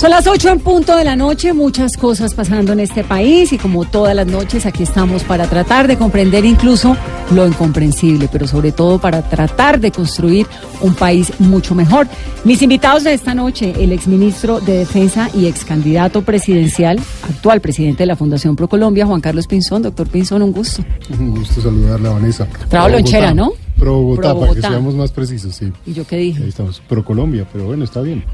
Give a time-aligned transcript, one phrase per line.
[0.00, 3.58] Son las 8 en punto de la noche, muchas cosas pasando en este país y
[3.58, 6.96] como todas las noches aquí estamos para tratar de comprender incluso
[7.34, 10.46] lo incomprensible, pero sobre todo para tratar de construir
[10.80, 12.08] un país mucho mejor.
[12.44, 16.98] Mis invitados de esta noche, el exministro de Defensa y ex candidato presidencial,
[17.28, 19.82] actual presidente de la Fundación Procolombia, Juan Carlos Pinzón.
[19.82, 20.82] Doctor Pinzón, un gusto.
[21.10, 22.46] Un gusto saludarla, Vanessa.
[22.70, 23.34] Pro lonchera.
[23.34, 23.52] ¿no?
[23.78, 25.70] Pro Bogotá, Pro para que seamos más precisos, sí.
[25.84, 26.42] ¿Y yo qué dije?
[26.42, 26.80] Ahí estamos.
[26.88, 28.24] Pro Colombia, pero bueno, está bien.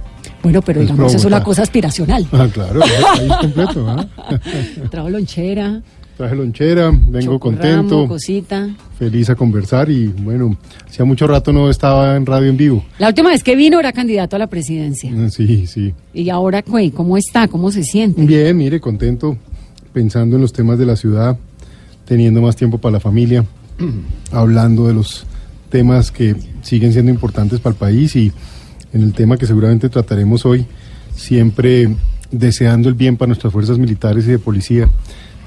[0.43, 2.27] Bueno, pero Es digamos, es una cosa aspiracional.
[2.33, 3.89] Ah, claro, el país completo.
[3.89, 4.07] ¿ah?
[4.91, 5.83] Trago lonchera,
[6.17, 8.69] Traje lonchera, vengo chocorramo, contento, cosita.
[8.99, 10.57] feliz a conversar y bueno,
[10.89, 12.85] hacía mucho rato no estaba en radio en vivo.
[12.99, 15.13] La última vez que vino era candidato a la presidencia.
[15.15, 15.93] Ah, Sí, sí.
[16.15, 17.49] Y ahora, ¿cómo está?
[17.49, 18.23] ¿Cómo se siente?
[18.25, 19.37] Bien, mire, contento,
[19.93, 21.37] pensando en los temas de la ciudad,
[22.07, 23.45] teniendo más tiempo para la familia,
[24.33, 25.27] hablando de los
[25.69, 28.33] temas que siguen siendo importantes para el país y
[28.93, 30.67] en el tema que seguramente trataremos hoy,
[31.15, 31.89] siempre
[32.31, 34.89] deseando el bien para nuestras fuerzas militares y de policía.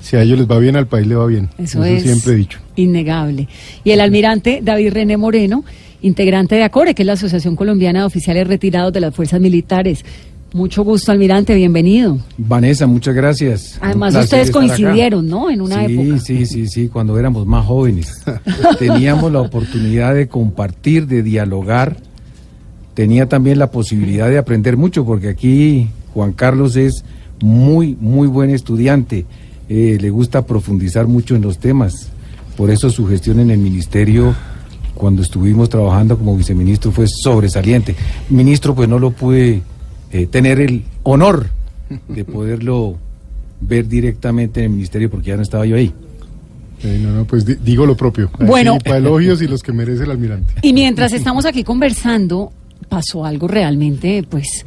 [0.02, 1.50] Si a ellos les va bien, al país le va bien.
[1.58, 2.60] Eso, es siempre he dicho.
[2.76, 3.48] innegable.
[3.84, 5.66] Y el almirante David René Moreno,
[6.02, 10.06] integrante de ACORE, que es la Asociación Colombiana de Oficiales Retirados de las Fuerzas Militares.
[10.52, 12.18] Mucho gusto, almirante, bienvenido.
[12.38, 13.78] Vanessa, muchas gracias.
[13.82, 14.60] Además, ustedes acá.
[14.60, 15.52] coincidieron, ¿no?
[15.52, 16.20] En una sí, época.
[16.20, 18.24] Sí, sí, sí, cuando éramos más jóvenes.
[18.80, 21.98] Teníamos la oportunidad de compartir, de dialogar.
[23.00, 27.06] Tenía también la posibilidad de aprender mucho, porque aquí Juan Carlos es
[27.42, 29.26] muy, muy buen estudiante.
[29.70, 32.10] Eh, le gusta profundizar mucho en los temas.
[32.58, 34.36] Por eso su gestión en el ministerio,
[34.96, 37.96] cuando estuvimos trabajando como viceministro, fue sobresaliente.
[38.30, 39.62] Ministro, pues no lo pude
[40.12, 41.48] eh, tener el honor
[42.10, 42.98] de poderlo
[43.62, 45.94] ver directamente en el ministerio porque ya no estaba yo ahí.
[46.84, 48.30] Eh, no, no, pues di- digo lo propio.
[48.46, 48.78] Bueno.
[48.84, 50.54] para elogios y los que merece el almirante.
[50.64, 52.52] Y mientras estamos aquí conversando,
[52.90, 54.66] pasó algo realmente, pues,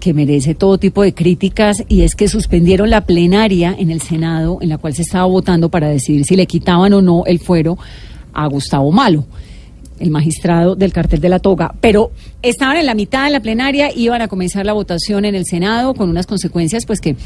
[0.00, 4.58] que merece todo tipo de críticas, y es que suspendieron la plenaria en el Senado,
[4.60, 7.76] en la cual se estaba votando para decidir si le quitaban o no el fuero
[8.32, 9.24] a Gustavo Malo,
[9.98, 11.74] el magistrado del cartel de la toga.
[11.80, 15.44] Pero estaban en la mitad de la plenaria, iban a comenzar la votación en el
[15.44, 17.16] Senado con unas consecuencias, pues que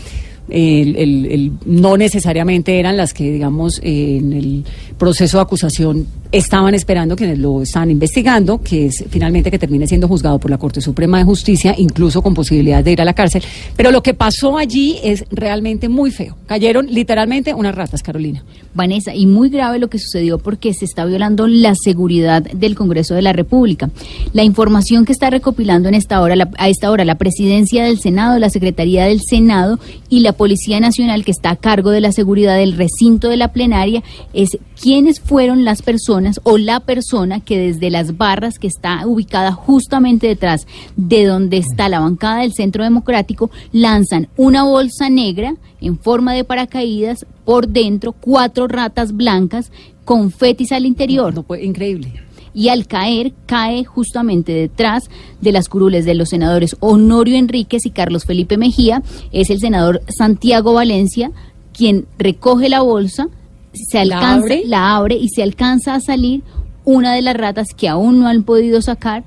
[0.49, 4.65] el- no necesariamente eran las que, digamos, eh, en el
[4.99, 10.09] proceso de acusación estaban esperando quienes lo estaban investigando, que es finalmente que termine siendo
[10.09, 13.43] juzgado por la Corte Suprema de Justicia, incluso con posibilidad de ir a la cárcel.
[13.77, 16.37] Pero lo que pasó allí es realmente muy feo.
[16.47, 18.43] Cayeron literalmente unas ratas, Carolina.
[18.75, 23.15] Vanessa, y muy grave lo que sucedió porque se está violando la seguridad del Congreso
[23.15, 23.91] de la República.
[24.33, 27.99] La información que está recopilando en esta hora, la- a esta hora la Presidencia del
[27.99, 29.79] Senado, la Secretaría del Senado
[30.09, 33.53] y la Policía Nacional que está a cargo de la seguridad del recinto de la
[33.53, 39.07] plenaria es quiénes fueron las personas o la persona que desde las barras que está
[39.07, 40.67] ubicada justamente detrás
[40.97, 46.45] de donde está la bancada del Centro Democrático lanzan una bolsa negra en forma de
[46.45, 49.71] paracaídas por dentro cuatro ratas blancas
[50.05, 52.13] con fetis al interior No, increíble.
[52.55, 57.91] y al caer cae justamente detrás de las curules de los senadores Honorio Enríquez y
[57.91, 61.31] Carlos Felipe Mejía, es el senador Santiago Valencia
[61.73, 63.29] quien recoge la bolsa,
[63.73, 64.63] se ¿La alcanza, abre?
[64.67, 66.43] la abre y se alcanza a salir
[66.85, 69.25] una de las ratas que aún no han podido sacar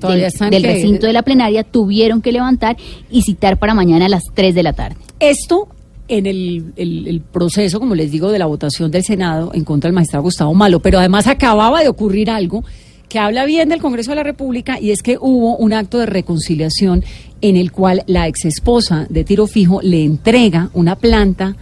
[0.00, 2.76] del, recinto de la plenaria, tuvieron que levantar
[3.10, 4.96] y citar para mañana a las 3 de la tarde.
[5.20, 5.68] Esto
[6.08, 9.88] en el, el- el proceso, como les digo, de la votación del Senado en contra
[9.88, 12.64] del magistrado Gustavo Malo, pero además acababa de ocurrir algo
[13.08, 16.06] que habla bien del Congreso de la República y es que hubo un acto de
[16.06, 17.04] reconciliación
[17.40, 21.56] en el cual la exesposa de Tiro Fijo le entrega una planta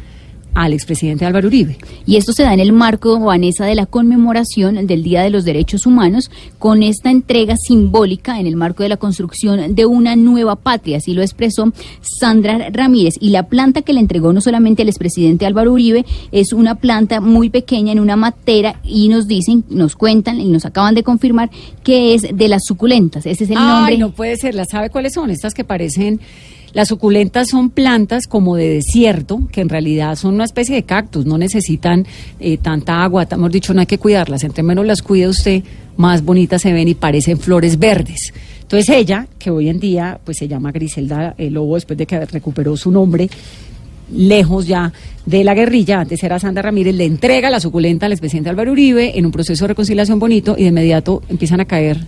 [0.54, 1.78] al expresidente Álvaro Uribe.
[2.06, 5.44] Y esto se da en el marco, Vanessa, de la conmemoración del Día de los
[5.44, 10.56] Derechos Humanos, con esta entrega simbólica en el marco de la construcción de una nueva
[10.56, 13.14] patria, así lo expresó Sandra Ramírez.
[13.20, 17.20] Y la planta que le entregó no solamente al expresidente Álvaro Uribe, es una planta
[17.20, 21.50] muy pequeña en una matera y nos dicen, nos cuentan y nos acaban de confirmar
[21.82, 23.26] que es de las suculentas.
[23.26, 23.94] Ese es el nombre.
[23.94, 24.54] Ay, no puede ser.
[24.54, 25.30] ¿La sabe cuáles son?
[25.30, 26.20] Estas que parecen
[26.72, 31.26] Las suculentas son plantas como de desierto, que en realidad son una especie de cactus,
[31.26, 32.06] no necesitan
[32.38, 35.62] eh, tanta agua, hemos dicho no hay que cuidarlas, entre menos las cuide usted,
[35.96, 38.32] más bonitas se ven y parecen flores verdes.
[38.62, 42.24] Entonces ella, que hoy en día pues se llama Griselda eh, Lobo después de que
[42.26, 43.28] recuperó su nombre,
[44.14, 44.92] lejos ya
[45.26, 49.18] de la guerrilla, antes era Sandra Ramírez, le entrega la suculenta al expresidente Álvaro Uribe
[49.18, 51.98] en un proceso de reconciliación bonito y de inmediato empiezan a caer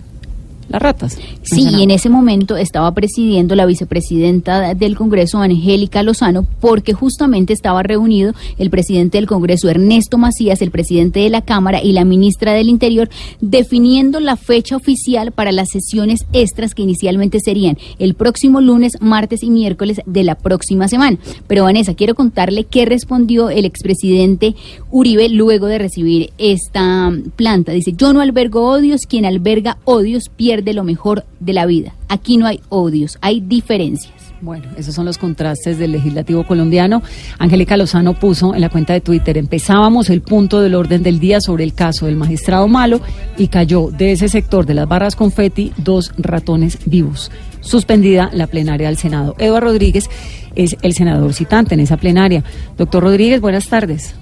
[0.73, 1.17] las ratas.
[1.43, 7.53] Sí, y en ese momento estaba presidiendo la vicepresidenta del Congreso, Angélica Lozano, porque justamente
[7.53, 12.05] estaba reunido el presidente del Congreso, Ernesto Macías, el presidente de la Cámara y la
[12.05, 13.09] ministra del Interior,
[13.39, 19.43] definiendo la fecha oficial para las sesiones extras que inicialmente serían el próximo lunes, martes
[19.43, 21.17] y miércoles de la próxima semana.
[21.47, 24.55] Pero Vanessa, quiero contarle qué respondió el expresidente
[24.89, 27.71] Uribe luego de recibir esta planta.
[27.73, 31.93] Dice, yo no albergo odios, quien alberga odios pierde de lo mejor de la vida.
[32.07, 34.13] Aquí no hay odios, hay diferencias.
[34.41, 37.01] Bueno, esos son los contrastes del legislativo colombiano.
[37.39, 41.39] Angélica Lozano puso en la cuenta de Twitter, empezábamos el punto del orden del día
[41.39, 42.99] sobre el caso del magistrado malo
[43.37, 47.31] y cayó de ese sector de las barras confeti dos ratones vivos.
[47.61, 49.35] Suspendida la plenaria del Senado.
[49.39, 50.09] Eva Rodríguez
[50.55, 52.43] es el senador citante en esa plenaria.
[52.77, 54.13] Doctor Rodríguez, buenas tardes.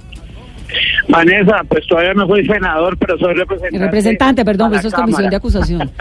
[1.08, 3.86] Vanessa, pues todavía no soy senador, pero soy representante.
[3.86, 5.92] Representante, perdón, pues eso es comisión de acusación.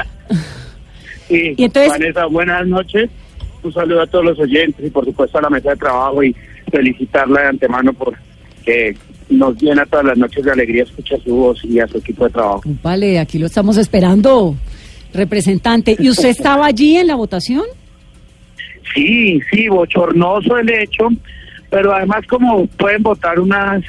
[1.29, 1.93] y entonces...
[1.93, 3.11] Vanessa, buenas noches.
[3.63, 6.35] Un saludo a todos los oyentes y por supuesto a la mesa de trabajo y
[6.71, 8.17] felicitarla de antemano por
[8.65, 8.97] que
[9.29, 12.31] nos llena todas las noches de alegría escuchar su voz y a su equipo de
[12.31, 12.63] trabajo.
[12.83, 14.57] Vale, aquí lo estamos esperando,
[15.15, 15.97] representante.
[15.99, 17.65] ¿Y usted estaba allí en la votación?
[18.95, 21.09] Sí, sí, bochornoso el hecho,
[21.71, 23.83] pero además como pueden votar unas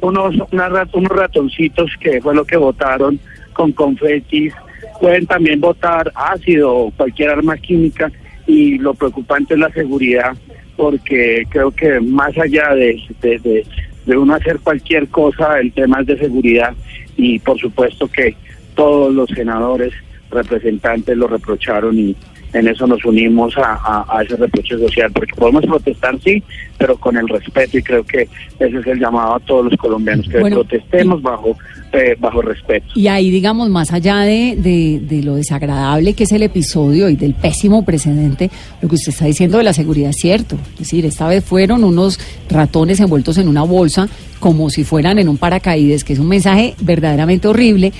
[0.00, 3.18] unos, unos ratoncitos que fue lo que votaron
[3.52, 4.52] con confetis,
[5.00, 8.10] pueden también votar ácido o cualquier arma química
[8.46, 10.36] y lo preocupante es la seguridad
[10.76, 13.64] porque creo que más allá de, de,
[14.06, 16.74] de, uno hacer cualquier cosa, el tema es de seguridad
[17.16, 18.36] y por supuesto que
[18.74, 19.92] todos los senadores
[20.30, 22.16] representantes lo reprocharon y
[22.54, 26.42] en eso nos unimos a, a, ese reproche social, porque podemos protestar, sí,
[26.78, 28.28] pero con el respeto y creo que
[28.58, 31.56] ese es el llamado a todos los colombianos, que protestemos bajo,
[31.92, 32.86] eh, bajo respeto.
[32.94, 37.34] Y ahí, digamos, más allá de, de, lo desagradable que es el episodio y del
[37.34, 40.56] pésimo precedente, lo que usted está diciendo de la seguridad es cierto.
[40.74, 44.08] Es decir, esta vez fueron unos ratones envueltos en una bolsa
[44.38, 47.92] como si fueran en un paracaídas, que es un mensaje verdaderamente horrible,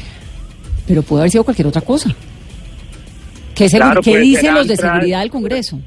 [0.86, 2.14] pero puede haber sido cualquier otra cosa.
[3.54, 5.80] ¿Qué, dicen los de seguridad del Congreso?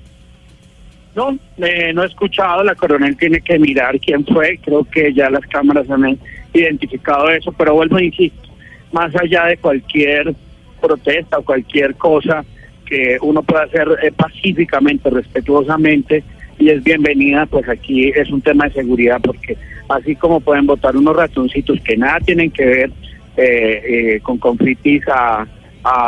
[1.15, 5.29] No, eh, no he escuchado, la coronel tiene que mirar quién fue, creo que ya
[5.29, 6.17] las cámaras han
[6.53, 8.49] identificado eso, pero vuelvo a insisto,
[8.91, 10.35] más allá de cualquier
[10.79, 12.45] protesta o cualquier cosa
[12.85, 16.23] que uno pueda hacer eh, pacíficamente, respetuosamente,
[16.59, 19.57] y es bienvenida, pues aquí es un tema de seguridad, porque
[19.89, 22.91] así como pueden votar unos ratoncitos que nada tienen que ver
[23.37, 25.47] eh, con confitis a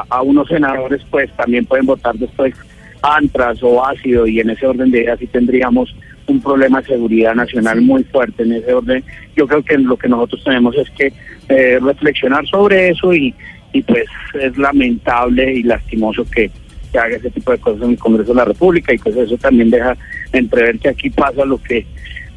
[0.09, 2.53] a, unos senadores, pues también pueden votar después
[3.01, 5.95] antras o ácido y en ese orden de ideas sí tendríamos
[6.27, 9.03] un problema de seguridad nacional muy fuerte en ese orden.
[9.35, 11.13] Yo creo que lo que nosotros tenemos es que
[11.47, 13.33] eh, reflexionar sobre eso y,
[13.73, 16.51] y pues es lamentable y lastimoso que,
[16.93, 19.69] haga ese tipo de cosas en el Congreso de la República y pues eso también
[19.69, 19.95] deja
[20.33, 21.85] entrever que aquí pasa lo que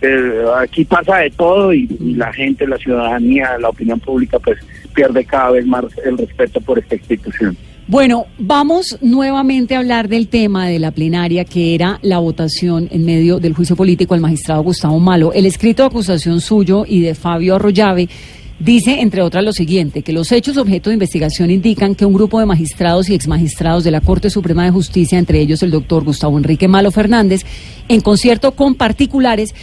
[0.03, 1.87] eh, aquí pasa de todo y,
[2.17, 4.59] la gente, la ciudadanía, la opinión pública, pues
[4.93, 7.57] pierde cada vez más el respeto por esta institución.
[7.89, 13.05] Bueno, vamos nuevamente a hablar del tema de la plenaria, que era la votación en
[13.05, 15.33] medio del juicio político al magistrado Gustavo Malo.
[15.33, 18.09] El escrito de acusación suyo y de Fabio Arroyave
[18.61, 22.39] dice, entre otras, lo siguiente, que los hechos objeto de investigación indican que un grupo
[22.39, 26.39] de magistrados y exmagistrados de la Corte Suprema de Justicia, entre ellos el doctor Gustavo
[26.39, 27.45] Enrique Malo Fernández,
[27.89, 29.55] en concierto con particulares,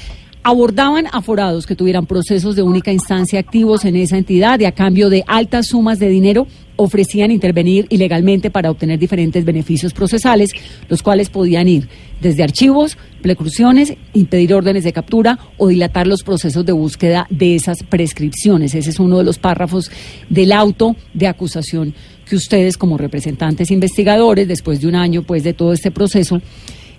[0.44, 5.10] abordaban aforados que tuvieran procesos de única instancia activos en esa entidad y a cambio
[5.10, 10.52] de altas sumas de dinero ofrecían intervenir ilegalmente para obtener diferentes beneficios procesales,
[10.88, 11.90] los cuales podían ir
[12.22, 17.84] desde archivos, preclusiones, impedir órdenes de captura o dilatar los procesos de búsqueda de esas
[17.84, 18.76] prescripciones.
[18.76, 19.92] Ese es uno de los párrafos
[20.30, 21.94] del auto de acusación
[22.26, 26.42] que ustedes como representantes investigadores, después de un año pues de todo este proceso,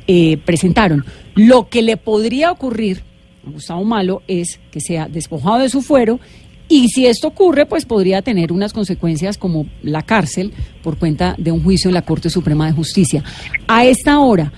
[0.06, 1.06] eh, presentaron.
[1.34, 3.02] Lo que le podría ocurrir
[3.50, 6.20] Gustavo Malo es que sea despojado de su fuero
[6.68, 10.52] y si esto ocurre, pues podría tener unas consecuencias como la cárcel
[10.82, 13.24] por cuenta de un juicio en la Corte Suprema de Justicia.
[13.66, 14.52] A esta hora,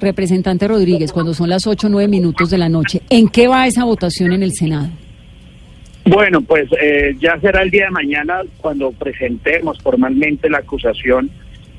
[0.00, 3.66] representante Rodríguez, cuando son las 8 o 9 minutos de la noche, ¿en qué va
[3.66, 4.88] esa votación en el Senado?
[6.04, 11.30] Bueno, pues eh, ya será el día de mañana cuando presentemos formalmente la acusación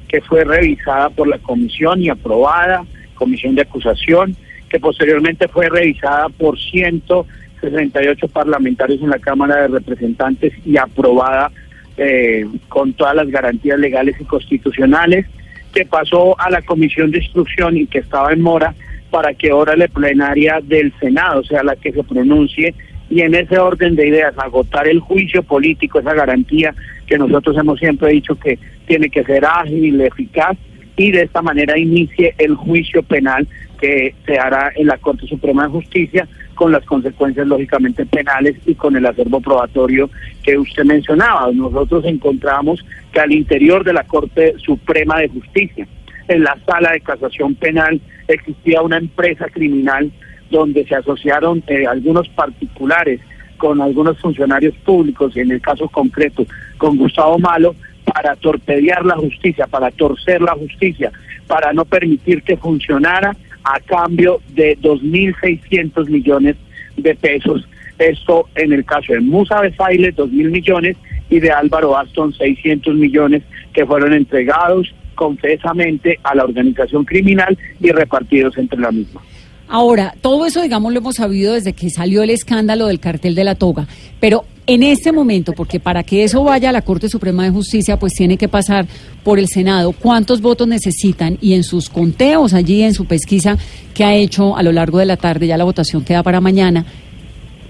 [0.10, 2.86] que fue revisada por la comisión y aprobada
[3.16, 4.36] comisión de acusación,
[4.70, 11.52] que posteriormente fue revisada por 168 parlamentarios en la Cámara de Representantes y aprobada
[11.98, 15.26] eh, con todas las garantías legales y constitucionales,
[15.74, 18.74] que pasó a la comisión de instrucción y que estaba en mora
[19.10, 22.74] para que ahora la plenaria del Senado sea la que se pronuncie
[23.10, 26.74] y en ese orden de ideas agotar el juicio político, esa garantía
[27.08, 28.58] que nosotros hemos siempre dicho que
[28.88, 30.58] tiene que ser ágil, eficaz
[30.98, 33.48] y de esta manera inicie el juicio penal
[33.80, 38.76] que se hará en la Corte Suprema de Justicia con las consecuencias lógicamente penales y
[38.76, 40.10] con el acervo probatorio
[40.44, 41.52] que usted mencionaba.
[41.52, 45.88] Nosotros encontramos que al interior de la Corte Suprema de Justicia,
[46.28, 50.12] en la sala de casación penal, existía una empresa criminal
[50.50, 53.20] donde se asociaron eh, algunos particulares
[53.58, 56.46] con algunos funcionarios públicos y en el caso concreto
[56.78, 61.12] con Gustavo Malo para torpedear la justicia, para torcer la justicia,
[61.48, 66.56] para no permitir que funcionara a cambio de 2.600 millones
[66.96, 67.68] de pesos.
[67.98, 70.98] Esto en el caso de Musa Besaile, 2.000 millones,
[71.30, 73.44] y de Álvaro Aston, 600 millones
[73.74, 79.22] que fueron entregados confesamente a la organización criminal y repartidos entre la misma.
[79.68, 83.44] Ahora, todo eso, digamos, lo hemos sabido desde que salió el escándalo del cartel de
[83.44, 83.88] la toga,
[84.20, 87.98] pero en este momento, porque para que eso vaya a la Corte Suprema de Justicia,
[87.98, 88.86] pues tiene que pasar
[89.24, 91.38] por el Senado, ¿cuántos votos necesitan?
[91.42, 93.58] Y en sus conteos allí, en su pesquisa
[93.94, 96.86] que ha hecho a lo largo de la tarde, ya la votación queda para mañana,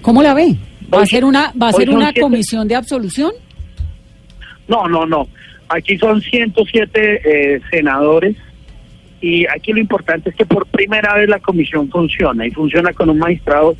[0.01, 0.55] ¿cómo la ve?
[0.93, 3.31] ¿Va a ser una, va a ser una comisión de absolución?
[4.67, 5.27] No, no, no.
[5.69, 7.21] Aquí son 107
[7.55, 8.35] eh, senadores
[9.25, 13.09] y aquí lo importante es que por primera vez la comisión funciona y funciona con
[13.09, 13.75] un magistrado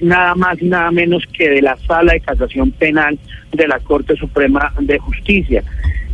[0.00, 3.16] nada más y nada menos que de la sala de casación penal
[3.52, 5.62] de la Corte Suprema de Justicia.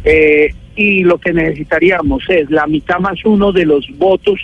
[0.04, 4.38] Eh, y lo que necesitaríamos es la mitad más uno de los votos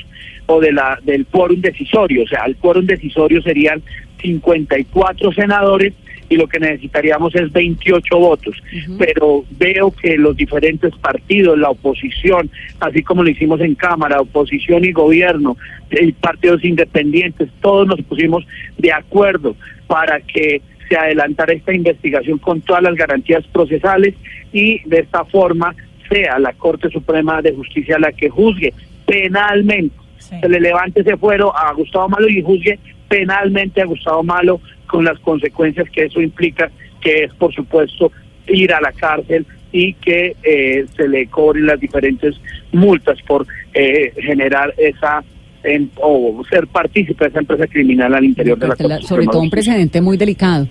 [0.47, 3.83] o de la del quórum decisorio, o sea, el quórum decisorio serían
[4.23, 5.93] 54 senadores
[6.31, 8.57] y lo que necesitaríamos es 28 votos.
[8.99, 14.85] Pero veo que los diferentes partidos, la oposición, así como lo hicimos en Cámara, oposición
[14.85, 15.57] y gobierno,
[16.21, 18.47] partidos independientes, todos nos pusimos
[18.79, 19.57] de acuerdo
[19.89, 24.15] para que se adelantara esta investigación con todas las garantías procesales
[24.53, 25.75] y de esta forma
[26.09, 28.73] sea la Corte Suprema de Justicia la que juzgue
[29.05, 29.97] penalmente.
[30.19, 34.61] Se le levante ese fuero a Gustavo Malo y juzgue penalmente a Gustavo Malo
[34.91, 36.71] con las consecuencias que eso implica,
[37.01, 38.11] que es por supuesto
[38.49, 42.35] ir a la cárcel y que eh, se le cobren las diferentes
[42.73, 45.23] multas por eh, generar esa
[46.01, 49.51] o ser partícipe de esa empresa criminal al interior de la Corte Sobre todo un
[49.51, 50.67] precedente muy delicado.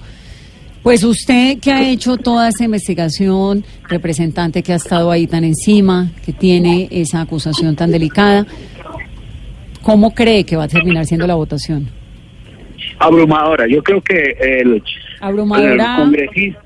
[0.82, 6.10] Pues usted que ha hecho toda esa investigación, representante que ha estado ahí tan encima,
[6.26, 8.48] que tiene esa acusación tan delicada,
[9.84, 11.99] ¿cómo cree que va a terminar siendo la votación?
[13.00, 13.66] Abrumadora.
[13.68, 14.84] Yo creo que el,
[15.20, 16.62] congresista,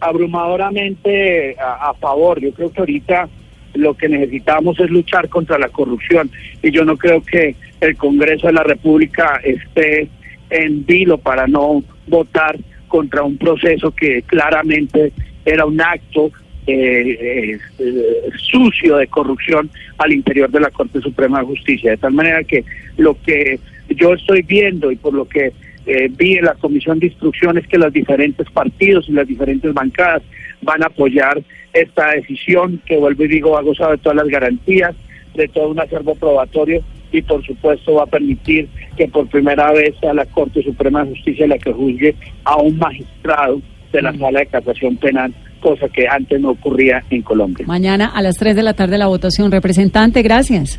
[0.00, 2.40] abrumadoramente a, favor.
[2.40, 3.28] Yo creo que ahorita
[3.74, 6.30] lo que necesitamos es luchar contra la corrupción
[6.62, 10.08] y yo no creo que el Congreso de la República esté
[10.50, 15.12] en vilo para no votar contra un proceso que claramente
[15.44, 16.30] era un acto
[16.66, 21.92] eh, eh, sucio de corrupción al interior de la Corte Suprema de Justicia.
[21.92, 22.64] De tal manera que
[22.96, 23.60] lo que
[23.96, 25.52] yo estoy viendo y por lo que
[25.86, 30.22] eh, vi en la comisión de instrucciones que los diferentes partidos y las diferentes bancadas
[30.62, 31.40] van a apoyar
[31.72, 34.94] esta decisión que vuelvo y digo ha gozado de todas las garantías,
[35.34, 36.82] de todo un acervo probatorio
[37.12, 41.10] y por supuesto va a permitir que por primera vez sea la Corte Suprema de
[41.10, 43.60] Justicia la que juzgue a un magistrado
[43.92, 47.66] de la sala de casación penal, cosa que antes no ocurría en Colombia.
[47.66, 49.50] Mañana a las 3 de la tarde la votación.
[49.50, 50.78] Representante, gracias.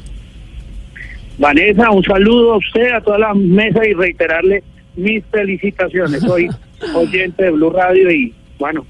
[1.42, 4.64] Vanessa, un saludo a usted, a toda la mesa y reiterarle
[4.96, 6.22] mis felicitaciones.
[6.22, 6.48] Soy
[6.96, 8.86] oyente de Blue Radio y bueno,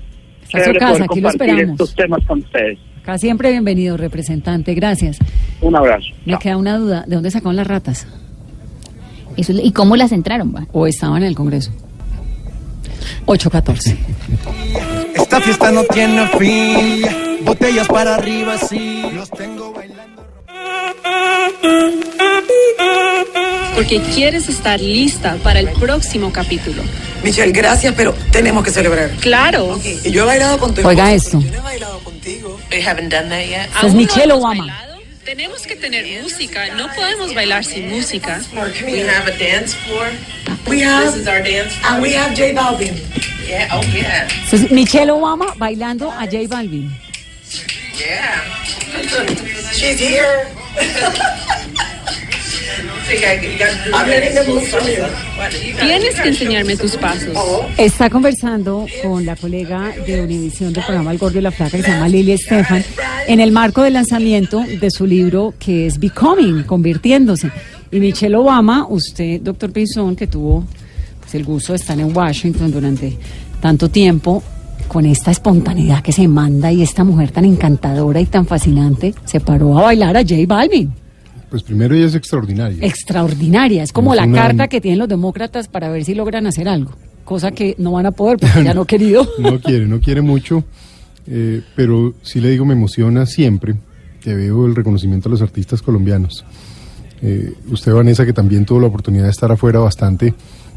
[0.51, 1.71] casa, aquí lo esperamos.
[1.71, 2.77] estos temas con ustedes.
[3.01, 4.73] Acá siempre bienvenido, representante.
[4.75, 5.17] Gracias.
[5.61, 6.07] Un abrazo.
[6.25, 7.05] Me queda una duda.
[7.07, 8.05] ¿De dónde sacaron las ratas?
[9.37, 10.53] Eso, ¿Y cómo las entraron?
[10.53, 10.67] Va?
[10.73, 11.71] ¿O estaban en el Congreso?
[13.27, 13.97] 814.
[15.15, 17.45] Esta fiesta no tiene fin.
[17.45, 19.03] Botellas para arriba, sí.
[19.15, 20.00] Los tengo bailando.
[23.75, 26.83] Porque quieres estar lista para el próximo capítulo.
[27.23, 29.11] Michelle, gracias, pero tenemos que celebrar.
[29.21, 29.79] Claro.
[29.83, 30.87] Y yo he bailado contigo.
[30.87, 31.39] Oiga esto.
[31.39, 32.59] Yo no he bailado contigo.
[32.71, 33.69] We haven't done that yet.
[33.83, 34.87] Es Michelle Obama.
[35.23, 36.73] Tenemos que tener música.
[36.75, 38.41] No podemos bailar sin música.
[38.85, 40.07] We have a dance floor.
[40.67, 41.13] We have.
[41.13, 41.93] This is our dance floor.
[41.93, 42.95] And we have J Balvin.
[43.47, 44.27] Yeah, oh yeah.
[44.43, 46.91] Entonces, Michelle Obama bailando a J Balvin.
[47.97, 48.41] Yeah.
[49.73, 50.47] She's here.
[55.79, 57.37] Tienes que enseñarme tus pasos.
[57.77, 61.83] Está conversando con la colega de Univisión del programa El Gordo y la Flaca que
[61.83, 62.83] se llama Lili Estefan
[63.27, 67.51] en el marco del lanzamiento de su libro que es Becoming, convirtiéndose.
[67.91, 70.65] Y Michelle Obama, usted, doctor Pinzón, que tuvo
[71.19, 73.17] pues, el gusto de estar en Washington durante
[73.59, 74.41] tanto tiempo,
[74.91, 79.39] con esta espontaneidad que se manda y esta mujer tan encantadora y tan fascinante, se
[79.39, 80.91] paró a bailar a J Balvin.
[81.49, 82.85] Pues primero ella es extraordinaria.
[82.85, 86.45] Extraordinaria, es como Es la una- carta que tienen los demócratas para ver si logran
[86.45, 86.91] hacer algo,
[87.23, 89.25] cosa que no van a poder porque ya no querido.
[89.39, 90.65] No quiere, no quiere mucho,
[91.25, 93.75] eh, pero sí le digo, me emociona siempre
[94.19, 96.43] que veo el reconocimiento a los artistas colombianos.
[97.21, 100.33] Eh, usted, Vanessa, que también tuvo la oportunidad de estar afuera bastante,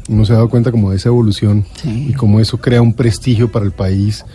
[0.07, 3.51] uno se ha dado cuenta como de esa evolución y cómo eso crea un prestigio
[3.51, 4.25] para el país.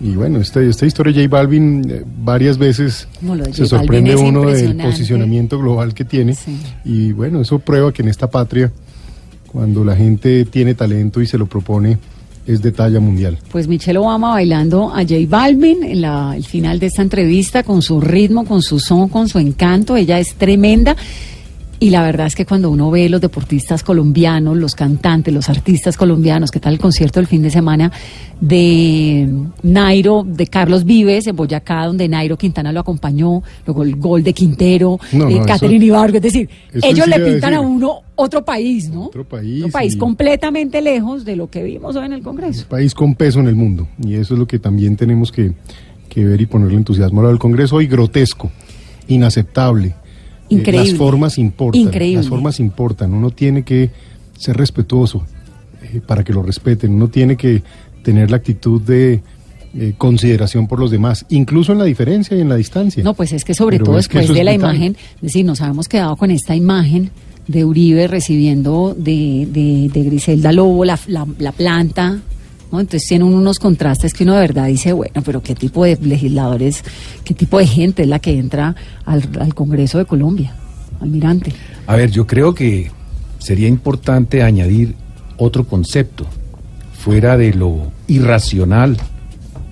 [0.00, 3.06] Y bueno, esta, esta historia de J Balvin eh, varias veces
[3.52, 6.34] se sorprende uno del posicionamiento global que tiene.
[6.84, 8.72] Y bueno, eso prueba que en esta patria,
[9.46, 11.98] cuando la gente tiene talento y se lo propone,
[12.46, 13.38] es de talla mundial.
[13.52, 17.82] Pues Michelle Obama bailando a J Balvin en la, el final de esta entrevista con
[17.82, 19.96] su ritmo, con su son, con su encanto.
[19.96, 20.96] Ella es tremenda.
[21.82, 25.96] Y la verdad es que cuando uno ve los deportistas colombianos, los cantantes, los artistas
[25.96, 27.90] colombianos, que tal el concierto del fin de semana
[28.40, 29.28] de
[29.62, 34.34] Nairo, de Carlos Vives en Boyacá, donde Nairo Quintana lo acompañó, luego el gol de
[34.34, 36.50] Quintero, No, eh, no, Catherine Ibargo, es decir,
[36.82, 39.06] ellos le a pintan a uno otro país, ¿no?
[39.06, 39.62] Otro país.
[39.62, 42.66] Otro país y- completamente lejos de lo que vimos hoy en el Congreso.
[42.68, 43.88] país con peso en el mundo.
[44.04, 45.52] Y eso es lo que también tenemos que,
[46.10, 47.76] que ver y ponerle entusiasmo al Congreso.
[47.76, 48.50] Hoy grotesco,
[49.08, 49.94] inaceptable.
[50.50, 51.80] Eh, las formas importan.
[51.80, 52.16] Increíble.
[52.18, 53.14] Las formas importan.
[53.14, 53.90] Uno tiene que
[54.36, 55.24] ser respetuoso
[55.82, 56.94] eh, para que lo respeten.
[56.94, 57.62] Uno tiene que
[58.02, 59.22] tener la actitud de
[59.72, 63.04] eh, consideración por los demás, incluso en la diferencia y en la distancia.
[63.04, 65.88] No, pues es que sobre Pero todo después de la imagen, es decir, nos habíamos
[65.88, 67.10] quedado con esta imagen
[67.46, 72.18] de Uribe recibiendo de, de, de Griselda Lobo la, la, la planta,
[72.72, 76.84] Entonces tienen unos contrastes que uno de verdad dice, bueno, pero qué tipo de legisladores,
[77.24, 80.54] qué tipo de gente es la que entra al Congreso de Colombia,
[81.00, 81.52] almirante.
[81.86, 82.90] A ver, yo creo que
[83.38, 84.94] sería importante añadir
[85.36, 86.26] otro concepto
[86.92, 88.96] fuera de lo irracional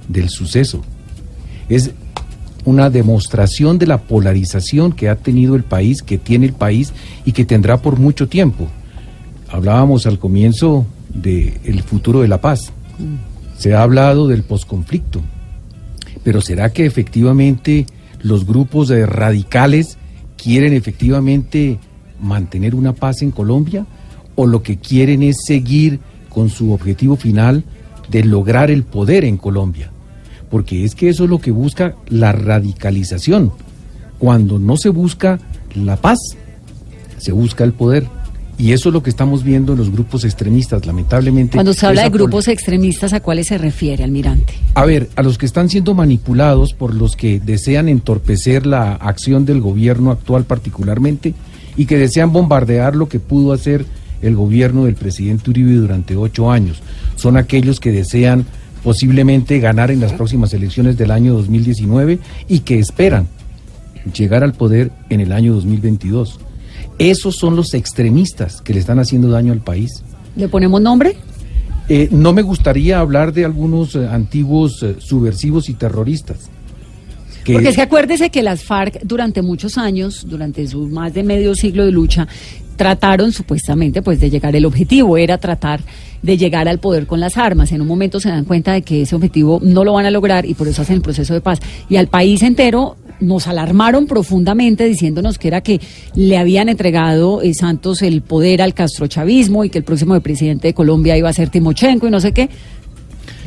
[0.08, 0.82] del suceso.
[1.68, 1.92] Es
[2.64, 6.92] una demostración de la polarización que ha tenido el país, que tiene el país
[7.24, 8.66] y que tendrá por mucho tiempo.
[9.50, 12.72] Hablábamos al comienzo del futuro de la paz.
[13.56, 15.22] Se ha hablado del posconflicto.
[16.24, 17.86] Pero ¿será que efectivamente
[18.22, 19.98] los grupos radicales
[20.36, 21.78] quieren efectivamente
[22.20, 23.86] mantener una paz en Colombia?
[24.34, 27.64] ¿O lo que quieren es seguir con su objetivo final
[28.08, 29.90] de lograr el poder en Colombia?
[30.50, 33.52] Porque es que eso es lo que busca la radicalización.
[34.18, 35.38] Cuando no se busca
[35.74, 36.18] la paz,
[37.18, 38.06] se busca el poder.
[38.58, 41.56] Y eso es lo que estamos viendo en los grupos extremistas, lamentablemente.
[41.56, 44.52] Cuando se habla de grupos extremistas, ¿a cuáles se refiere, almirante?
[44.74, 49.44] a ver, a los que están siendo manipulados por los que desean entorpecer la acción
[49.44, 51.34] del gobierno actual particularmente
[51.76, 53.86] y que desean bombardear lo que pudo hacer
[54.22, 56.80] el gobierno del presidente Uribe durante ocho años.
[57.16, 58.44] Son aquellos que desean
[58.82, 62.18] posiblemente ganar en las próximas elecciones del año 2019
[62.48, 63.26] y que esperan
[64.16, 66.40] llegar al poder en el año 2022.
[66.98, 70.02] Esos son los extremistas que le están haciendo daño al país.
[70.36, 71.16] ¿Le ponemos nombre?
[71.88, 76.50] Eh, no me gustaría hablar de algunos eh, antiguos eh, subversivos y terroristas.
[77.44, 81.22] que- Porque es que acuérdese que las FARC durante muchos años, durante su más de
[81.22, 82.26] medio siglo de lucha,
[82.76, 85.80] trataron supuestamente pues de llegar, el objetivo era tratar
[86.22, 87.72] de llegar al poder con las armas.
[87.72, 90.44] En un momento se dan cuenta de que ese objetivo no lo van a lograr
[90.46, 91.58] y por eso hacen el proceso de paz.
[91.88, 95.80] Y al país entero nos alarmaron profundamente diciéndonos que era que
[96.14, 100.74] le habían entregado eh, Santos el poder al castrochavismo y que el próximo presidente de
[100.74, 102.48] Colombia iba a ser Timochenko y no sé qué.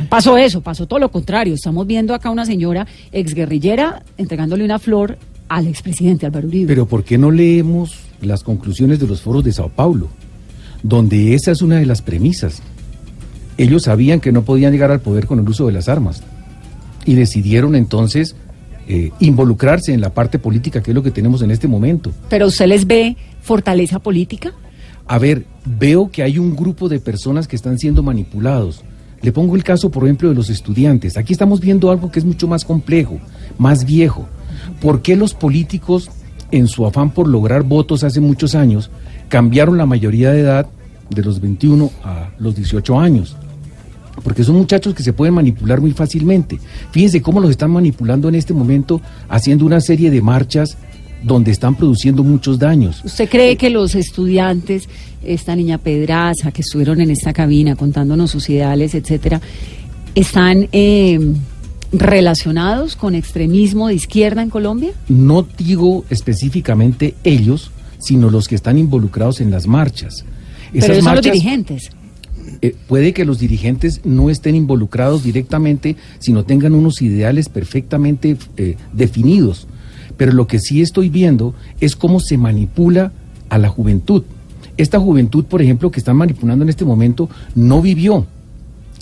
[0.10, 1.54] Pasó eso, pasó todo lo contrario.
[1.54, 6.68] Estamos viendo acá una señora exguerrillera entregándole una flor al expresidente Álvaro Uribe.
[6.68, 10.08] Pero ¿por qué no leemos las conclusiones de los foros de Sao Paulo?
[10.84, 12.62] Donde esa es una de las premisas.
[13.58, 16.24] Ellos sabían que no podían llegar al poder con el uso de las armas
[17.06, 18.36] y decidieron entonces
[18.88, 22.12] eh, involucrarse en la parte política, que es lo que tenemos en este momento.
[22.30, 24.54] Pero usted les ve fortaleza política.
[25.08, 28.84] A ver, veo que hay un grupo de personas que están siendo manipulados.
[29.22, 31.18] Le pongo el caso, por ejemplo, de los estudiantes.
[31.18, 33.20] Aquí estamos viendo algo que es mucho más complejo,
[33.58, 34.28] más viejo.
[34.82, 36.10] ¿Por qué los políticos,
[36.52, 38.90] en su afán por lograr votos hace muchos años,
[39.30, 40.68] cambiaron la mayoría de edad
[41.10, 43.36] de los 21 a los 18 años?
[44.24, 46.60] Porque son muchachos que se pueden manipular muy fácilmente.
[46.92, 50.78] Fíjense cómo los están manipulando en este momento, haciendo una serie de marchas
[51.24, 53.04] donde están produciendo muchos daños.
[53.04, 54.90] ¿Usted cree que los estudiantes,
[55.24, 59.40] esta niña Pedraza, que estuvieron en esta cabina contándonos sus ideales, etcétera,
[60.16, 61.20] están eh,
[61.92, 64.92] relacionados con extremismo de izquierda en Colombia?
[65.10, 70.24] No digo específicamente ellos, sino los que están involucrados en las marchas.
[70.72, 71.90] Pero Esas esos son los marchas- dirigentes.
[72.62, 78.78] Eh, puede que los dirigentes no estén involucrados directamente, sino tengan unos ideales perfectamente eh,
[78.94, 79.68] definidos.
[80.18, 83.12] Pero lo que sí estoy viendo es cómo se manipula
[83.50, 84.24] a la juventud.
[84.78, 88.26] Esta juventud, por ejemplo, que están manipulando en este momento, no vivió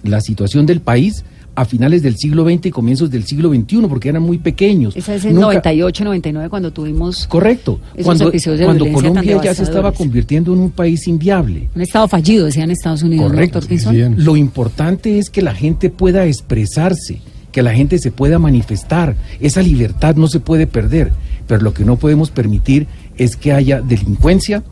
[0.04, 1.24] la situación del país
[1.60, 4.96] a finales del siglo XX y comienzos del siglo XXI, porque eran muy pequeños.
[4.96, 7.82] Esa es en Nunca- 98, 99, cuando tuvimos Correcto.
[7.94, 11.68] esos Cuando, episodios de cuando Colombia ya se estaba convirtiendo en un país inviable.
[11.76, 13.60] un estado fallido, decían Estados Unidos, ¿no, Correcto.
[13.60, 14.24] doctor Pinzón?
[14.24, 17.20] Lo importante es que la gente pueda expresarse,
[17.52, 19.18] que la gente se pueda manifestar.
[19.42, 21.12] Esa libertad no se puede perder,
[21.46, 24.64] pero lo que no podemos permitir es que haya delincuencia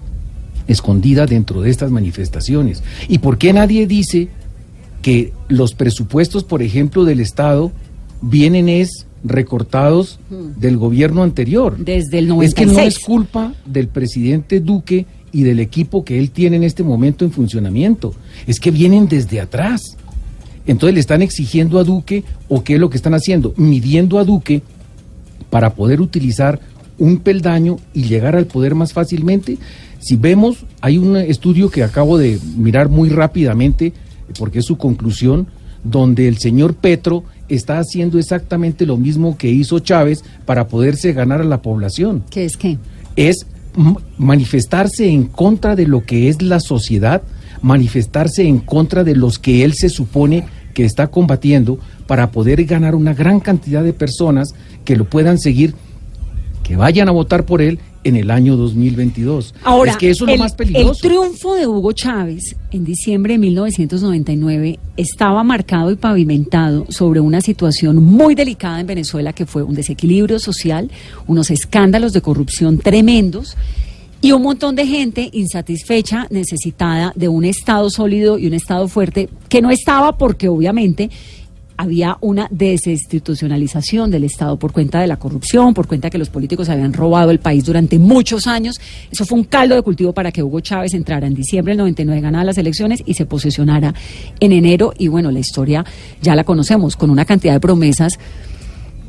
[0.67, 2.81] escondida dentro de estas manifestaciones.
[3.09, 4.29] ¿Y por qué nadie dice
[5.01, 7.71] que los presupuestos, por ejemplo, del Estado
[8.21, 11.77] vienen es recortados del gobierno anterior?
[11.77, 12.87] Desde el Es que no 96.
[12.87, 17.31] es culpa del presidente Duque y del equipo que él tiene en este momento en
[17.31, 18.13] funcionamiento.
[18.47, 19.81] Es que vienen desde atrás.
[20.65, 24.23] Entonces le están exigiendo a Duque, o qué es lo que están haciendo, midiendo a
[24.23, 24.61] Duque
[25.49, 26.59] para poder utilizar
[26.97, 29.57] un peldaño y llegar al poder más fácilmente.
[29.99, 33.93] Si vemos, hay un estudio que acabo de mirar muy rápidamente,
[34.37, 35.47] porque es su conclusión,
[35.83, 41.39] donde el señor Petro está haciendo exactamente lo mismo que hizo Chávez para poderse ganar
[41.39, 42.77] a la población ¿Qué es qué?
[43.15, 43.45] es
[44.17, 47.21] manifestarse en contra de lo que es la sociedad,
[47.61, 52.95] manifestarse en contra de los que él se supone que está combatiendo para poder ganar
[52.95, 54.53] una gran cantidad de personas
[54.85, 55.75] que lo puedan seguir,
[56.67, 59.55] que vayan a votar por él en el año 2022.
[59.63, 60.91] Ahora, es que eso es el, lo más peligroso.
[60.91, 67.39] el triunfo de Hugo Chávez en diciembre de 1999 estaba marcado y pavimentado sobre una
[67.39, 70.91] situación muy delicada en Venezuela que fue un desequilibrio social,
[71.25, 73.55] unos escándalos de corrupción tremendos
[74.19, 79.29] y un montón de gente insatisfecha, necesitada de un Estado sólido y un Estado fuerte
[79.47, 81.09] que no estaba porque obviamente
[81.77, 86.69] había una desinstitucionalización del Estado por cuenta de la corrupción, por cuenta que los políticos
[86.69, 88.81] habían robado el país durante muchos años.
[89.11, 92.21] Eso fue un caldo de cultivo para que Hugo Chávez entrara en diciembre del 99,
[92.21, 93.93] ganara las elecciones y se posesionara
[94.39, 94.93] en enero.
[94.97, 95.85] Y bueno, la historia
[96.21, 98.17] ya la conocemos, con una cantidad de promesas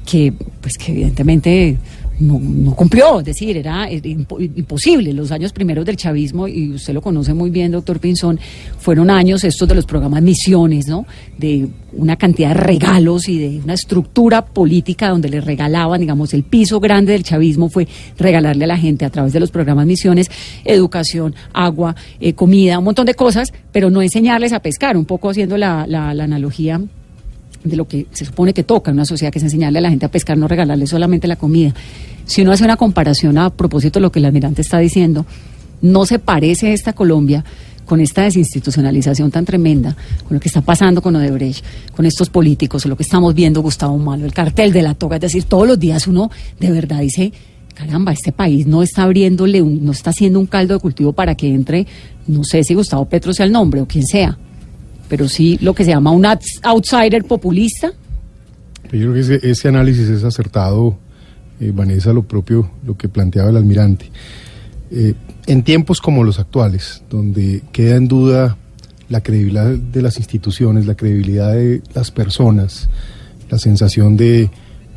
[0.04, 1.76] que, pues, que evidentemente
[2.20, 5.12] no, no cumplió, es decir, era eh, impo- imposible.
[5.12, 8.40] Los años primeros del chavismo, y usted lo conoce muy bien, doctor Pinzón,
[8.78, 11.07] fueron años estos de los programas Misiones, ¿no?
[11.37, 16.42] De una cantidad de regalos y de una estructura política donde le regalaban, digamos, el
[16.42, 17.87] piso grande del chavismo fue
[18.18, 20.31] regalarle a la gente a través de los programas Misiones
[20.64, 25.31] educación, agua, eh, comida, un montón de cosas, pero no enseñarles a pescar, un poco
[25.31, 26.81] haciendo la- la analogía
[27.64, 29.90] de lo que se supone que toca en una sociedad, que es enseñarle a la
[29.90, 31.75] gente a pescar, no regalarle solamente la comida.
[32.25, 35.27] Si uno hace una comparación a propósito de lo que el almirante está diciendo,
[35.83, 37.44] no se parece esta Colombia
[37.85, 41.64] con esta desinstitucionalización tan tremenda, con lo que está pasando con Odebrecht,
[41.97, 45.23] con estos políticos, lo que estamos viendo Gustavo Malo, el cartel de la toga, es
[45.23, 47.33] decir, todos los días uno de verdad dice,
[47.75, 51.35] caramba, este país no está abriéndole, un- no está haciendo un caldo de cultivo para
[51.35, 51.87] que entre,
[52.27, 54.37] no sé si Gustavo Petro sea el nombre o quien sea,
[55.09, 57.92] pero sí lo que se llama un outs- outsider populista.
[58.85, 60.97] Yo creo que ese, ese análisis es acertado,
[61.61, 64.11] eh, Vanessa, lo propio, lo que planteaba el almirante.
[64.90, 65.14] Eh,
[65.47, 68.57] en tiempos como los actuales, donde queda en duda
[69.11, 72.88] la credibilidad de las instituciones, la credibilidad de las personas,
[73.51, 74.51] la sensación de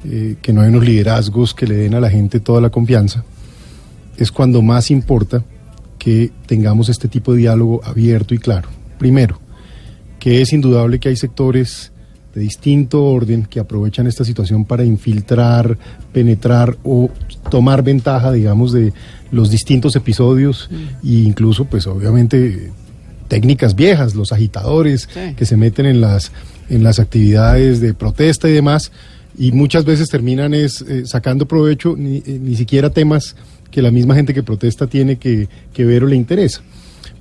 [0.06, 3.24] eh, que no hay unos liderazgos que le den a la gente toda la confianza,
[4.18, 5.44] es cuando más importa
[5.98, 8.70] que tengamos este tipo de diálogo abierto y claro.
[8.98, 9.40] Primero,
[10.22, 11.92] que es indudable que hay sectores
[12.36, 15.80] de distinto orden que aprovechan esta situación para infiltrar,
[16.14, 17.10] penetrar o
[17.50, 18.94] tomar ventaja, digamos, de
[19.32, 20.70] los distintos episodios
[21.04, 22.70] e incluso, pues obviamente,
[23.28, 25.34] técnicas viejas, los agitadores Sí.
[25.36, 26.32] que se meten en las,
[26.70, 28.92] en las actividades de protesta y demás,
[29.36, 33.36] y muchas veces terminan es, eh, sacando provecho ni, eh, ni siquiera temas
[33.72, 36.62] que la misma gente que protesta tiene que, que ver o le interesa.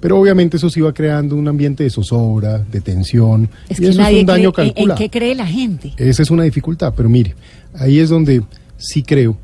[0.01, 3.89] Pero obviamente eso sí va creando un ambiente de zozobra, de tensión, Es y que
[3.91, 4.99] eso nadie es un daño cree- en- ¿En calculado.
[4.99, 5.93] qué cree la gente?
[5.99, 7.35] Esa es una dificultad, pero mire,
[7.75, 8.43] ahí es donde
[8.79, 9.37] sí creo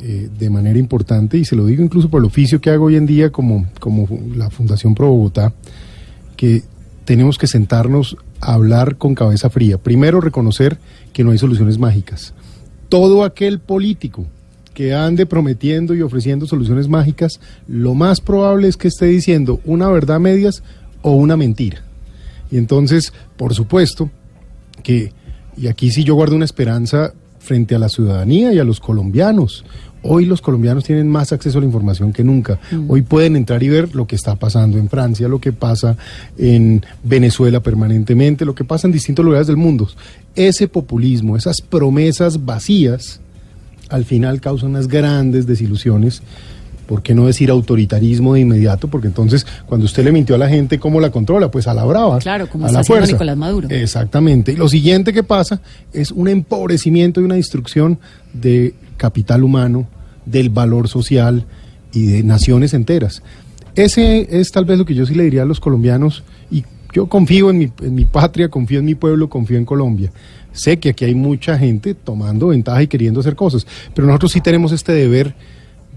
[0.00, 2.94] eh, de manera importante, y se lo digo incluso por el oficio que hago hoy
[2.96, 4.06] en día como, como
[4.36, 5.52] la Fundación Pro Bogotá,
[6.36, 6.62] que
[7.04, 9.78] tenemos que sentarnos a hablar con cabeza fría.
[9.78, 10.78] Primero, reconocer
[11.12, 12.34] que no hay soluciones mágicas.
[12.88, 14.26] Todo aquel político
[14.78, 19.88] que ande prometiendo y ofreciendo soluciones mágicas, lo más probable es que esté diciendo una
[19.88, 20.62] verdad a medias
[21.02, 21.82] o una mentira.
[22.48, 24.08] Y entonces, por supuesto,
[24.84, 25.12] que,
[25.56, 29.64] y aquí sí yo guardo una esperanza frente a la ciudadanía y a los colombianos.
[30.04, 32.60] Hoy los colombianos tienen más acceso a la información que nunca.
[32.86, 35.96] Hoy pueden entrar y ver lo que está pasando en Francia, lo que pasa
[36.36, 39.88] en Venezuela permanentemente, lo que pasa en distintos lugares del mundo.
[40.36, 43.20] Ese populismo, esas promesas vacías,
[43.88, 46.22] al final causan unas grandes desilusiones.
[46.86, 48.88] ¿Por qué no decir autoritarismo de inmediato?
[48.88, 51.50] Porque entonces, cuando usted le mintió a la gente, ¿cómo la controla?
[51.50, 52.18] Pues a la brava.
[52.18, 53.12] Claro, como a está la haciendo fuerza.
[53.12, 53.68] Nicolás Maduro.
[53.68, 54.52] Exactamente.
[54.52, 55.60] Y lo siguiente que pasa
[55.92, 57.98] es un empobrecimiento y una destrucción
[58.32, 59.86] de capital humano,
[60.24, 61.44] del valor social
[61.92, 63.22] y de naciones enteras.
[63.74, 67.06] Ese es tal vez lo que yo sí le diría a los colombianos y yo
[67.06, 70.10] confío en mi, patria, confío en mi pueblo, confío en Colombia.
[70.52, 74.40] Sé que aquí hay mucha gente tomando ventaja y queriendo hacer cosas, pero nosotros sí
[74.40, 75.34] tenemos este deber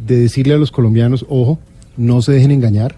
[0.05, 1.59] de decirle a los colombianos, ojo,
[1.97, 2.95] no se dejen engañar,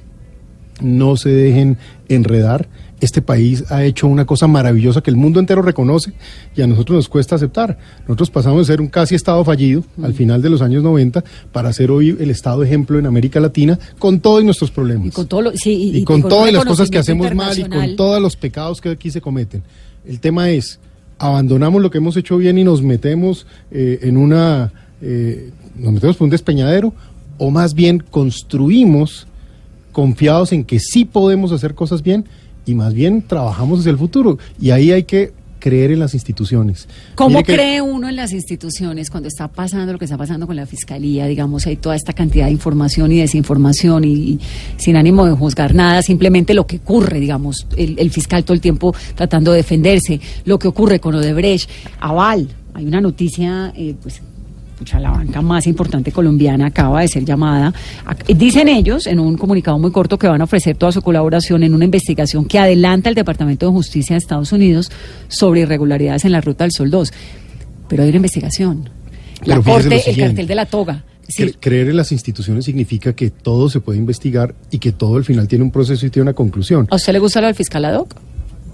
[0.82, 1.77] no se dejen
[2.10, 2.67] enredar.
[3.03, 6.13] Este país ha hecho una cosa maravillosa que el mundo entero reconoce
[6.55, 7.77] y a nosotros nos cuesta aceptar.
[8.03, 11.73] Nosotros pasamos de ser un casi Estado fallido al final de los años 90 para
[11.73, 15.07] ser hoy el Estado ejemplo en América Latina con todos nuestros problemas.
[15.07, 17.59] Y con todo lo, sí, y, Y, y con todas las cosas que hacemos mal
[17.59, 19.63] y con todos los pecados que aquí se cometen.
[20.07, 20.79] El tema es,
[21.17, 26.15] abandonamos lo que hemos hecho bien y nos metemos eh, en una, eh, nos metemos
[26.15, 26.93] por un despeñadero,
[27.37, 29.27] o más bien construimos
[29.91, 32.23] confiados en que sí podemos hacer cosas bien
[32.65, 34.38] y más bien trabajamos hacia el futuro.
[34.60, 36.89] Y ahí hay que creer en las instituciones.
[37.15, 40.58] ¿Cómo que- cree uno en las instituciones cuando está pasando lo que está pasando con
[40.58, 41.26] la fiscalía?
[41.26, 44.39] Digamos, hay toda esta cantidad de información y desinformación y, y
[44.76, 48.60] sin ánimo de juzgar nada, simplemente lo que ocurre, digamos, el, el fiscal todo el
[48.62, 51.69] tiempo tratando de defenderse, lo que ocurre con Odebrecht,
[52.02, 52.49] Aval.
[52.73, 54.21] Hay una noticia, eh, pues,
[54.84, 57.74] pucha, la banca más importante colombiana acaba de ser llamada.
[58.28, 61.74] Dicen ellos en un comunicado muy corto que van a ofrecer toda su colaboración en
[61.74, 64.91] una investigación que adelanta el Departamento de Justicia de Estados Unidos
[65.30, 67.13] sobre irregularidades en la Ruta del Sol 2.
[67.88, 68.89] Pero hay una investigación.
[69.46, 71.04] La Pero corte, el cartel de la toga.
[71.30, 75.24] Sí, Creer en las instituciones significa que todo se puede investigar y que todo al
[75.24, 76.88] final tiene un proceso y tiene una conclusión.
[76.91, 78.15] ¿A usted le gusta lo del fiscal ad hoc?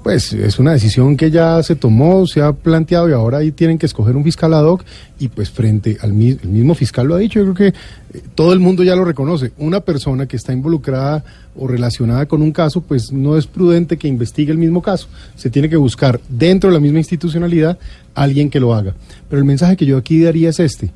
[0.03, 3.77] Pues es una decisión que ya se tomó, se ha planteado y ahora ahí tienen
[3.77, 4.83] que escoger un fiscal ad hoc
[5.19, 7.77] y pues frente al mi- el mismo fiscal lo ha dicho, yo creo que
[8.17, 9.51] eh, todo el mundo ya lo reconoce.
[9.57, 14.07] Una persona que está involucrada o relacionada con un caso, pues no es prudente que
[14.07, 15.07] investigue el mismo caso.
[15.35, 17.77] Se tiene que buscar dentro de la misma institucionalidad
[18.15, 18.95] alguien que lo haga.
[19.29, 20.91] Pero el mensaje que yo aquí daría es este.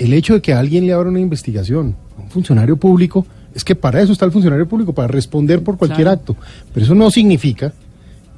[0.00, 3.76] El hecho de que alguien le abra una investigación a un funcionario público, es que
[3.76, 6.18] para eso está el funcionario público, para responder por cualquier Claro.
[6.18, 6.36] acto.
[6.72, 7.72] Pero eso no significa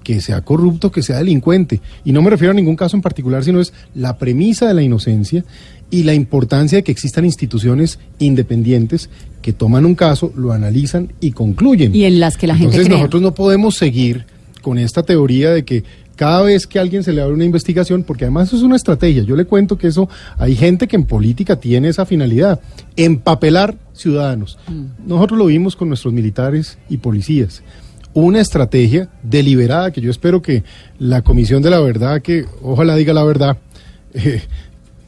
[0.07, 1.81] que sea corrupto, que sea delincuente.
[2.05, 4.85] Y no me refiero a ningún caso en particular, sino es la premisa de la
[4.85, 5.45] inocencia
[5.90, 9.11] y la importancia de que existan instituciones independientes
[9.42, 11.92] que toman un caso, lo analizan y concluyen.
[11.92, 14.27] Y en las que la gente Entonces nosotros no podemos seguir
[14.62, 15.83] con esta teoría de que
[16.14, 18.77] cada vez que a alguien se le abre una investigación, porque además eso es una
[18.77, 22.61] estrategia, yo le cuento que eso, hay gente que en política tiene esa finalidad,
[22.95, 24.57] empapelar ciudadanos.
[24.69, 25.09] Mm.
[25.09, 27.64] Nosotros lo vimos con nuestros militares y policías.
[28.16, 30.64] Una estrategia deliberada que yo espero que
[30.98, 33.59] la Comisión de la Verdad, que ojalá diga la verdad,
[34.14, 34.40] eh,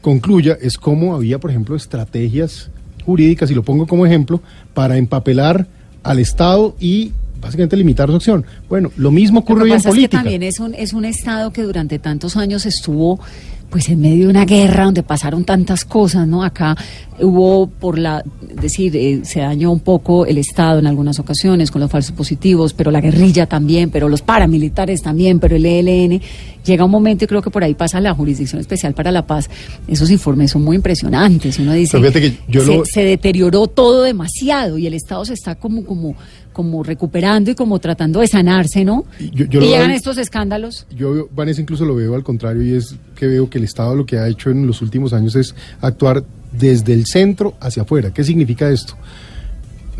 [0.03, 2.69] concluya, es cómo había, por ejemplo, estrategias
[3.07, 4.43] jurídicas, y lo pongo como ejemplo,
[4.75, 5.67] para empapelar
[6.03, 8.45] al Estado y básicamente limitar su acción.
[8.69, 10.19] Bueno, lo mismo Lo ocurre hoy en es que política.
[10.19, 13.21] también es un, es un Estado que durante tantos años estuvo
[13.71, 16.43] pues en medio de una guerra donde pasaron tantas cosas, ¿no?
[16.43, 16.77] Acá
[17.21, 21.71] hubo por la, es decir, eh, se dañó un poco el Estado en algunas ocasiones
[21.71, 26.21] con los falsos positivos, pero la guerrilla también, pero los paramilitares también, pero el ELN.
[26.65, 29.49] Llega un momento y creo que por ahí pasa la Jurisdicción Especial para la Paz.
[29.87, 31.59] Esos informes son muy impresionantes.
[31.59, 35.55] Uno dice, que yo se, lo- se deterioró todo demasiado y el Estado se está
[35.55, 36.15] como, como,
[36.59, 39.05] como recuperando y como tratando de sanarse, ¿no?
[39.33, 40.89] Yo- yo y llegan estos escándalos.
[40.91, 44.05] Yo, Vanessa, incluso lo veo al contrario y es que veo que el Estado lo
[44.05, 48.13] que ha hecho en los últimos años es actuar desde el centro hacia afuera.
[48.13, 48.95] ¿Qué significa esto?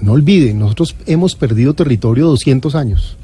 [0.03, 3.17] No olviden, nosotros hemos perdido territorio 200 años.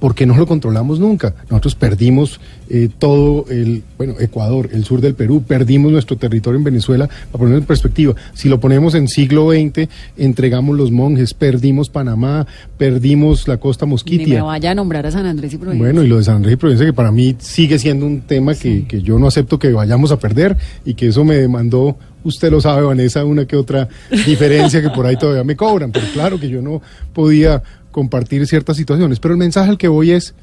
[0.00, 1.34] Porque no lo controlamos nunca.
[1.48, 6.64] Nosotros perdimos eh, todo el, bueno, Ecuador, el sur del Perú, perdimos nuestro territorio en
[6.64, 8.14] Venezuela, para ponerlo en perspectiva.
[8.34, 12.46] Si lo ponemos en siglo XX, entregamos los monjes, perdimos Panamá,
[12.78, 14.42] perdimos la costa Ni me Mosquitia.
[14.42, 15.84] vaya a nombrar a San Andrés y Providencia.
[15.84, 18.54] Bueno, y lo de San Andrés y Providencia, que para mí sigue siendo un tema
[18.54, 22.50] que, que yo no acepto que vayamos a perder y que eso me demandó, usted
[22.50, 23.88] lo sabe, Vanessa, una que otra
[24.26, 26.80] diferencia que por ahí todavía me cobran, pero claro que yo no
[27.12, 29.20] podía compartir ciertas situaciones.
[29.20, 30.34] Pero el mensaje al que voy es,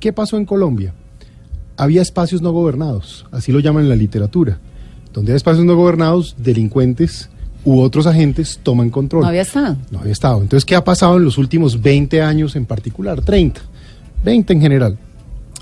[0.00, 0.94] ¿qué pasó en Colombia?
[1.76, 4.58] Había espacios no gobernados, así lo llaman en la literatura.
[5.12, 7.28] Donde hay espacios no gobernados, delincuentes
[7.64, 9.22] u otros agentes toman control.
[9.22, 9.76] No había estado.
[9.90, 10.40] No había estado.
[10.40, 13.20] Entonces, ¿qué ha pasado en los últimos 20 años en particular?
[13.20, 13.60] 30,
[14.24, 14.98] 20 en general.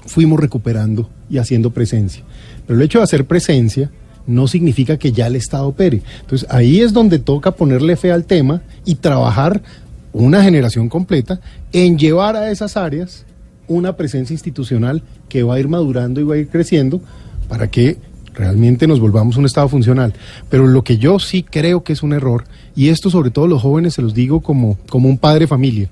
[0.07, 2.25] Fuimos recuperando y haciendo presencia.
[2.67, 3.91] Pero el hecho de hacer presencia
[4.27, 6.03] no significa que ya el Estado opere.
[6.21, 9.63] Entonces, ahí es donde toca ponerle fe al tema y trabajar
[10.13, 11.41] una generación completa
[11.73, 13.25] en llevar a esas áreas
[13.69, 17.01] una presencia institucional que va a ir madurando y va a ir creciendo
[17.49, 17.99] para que
[18.35, 20.13] realmente nos volvamos un Estado funcional.
[20.49, 22.45] Pero lo que yo sí creo que es un error,
[22.75, 25.89] y esto sobre todo los jóvenes se los digo como, como un padre familia,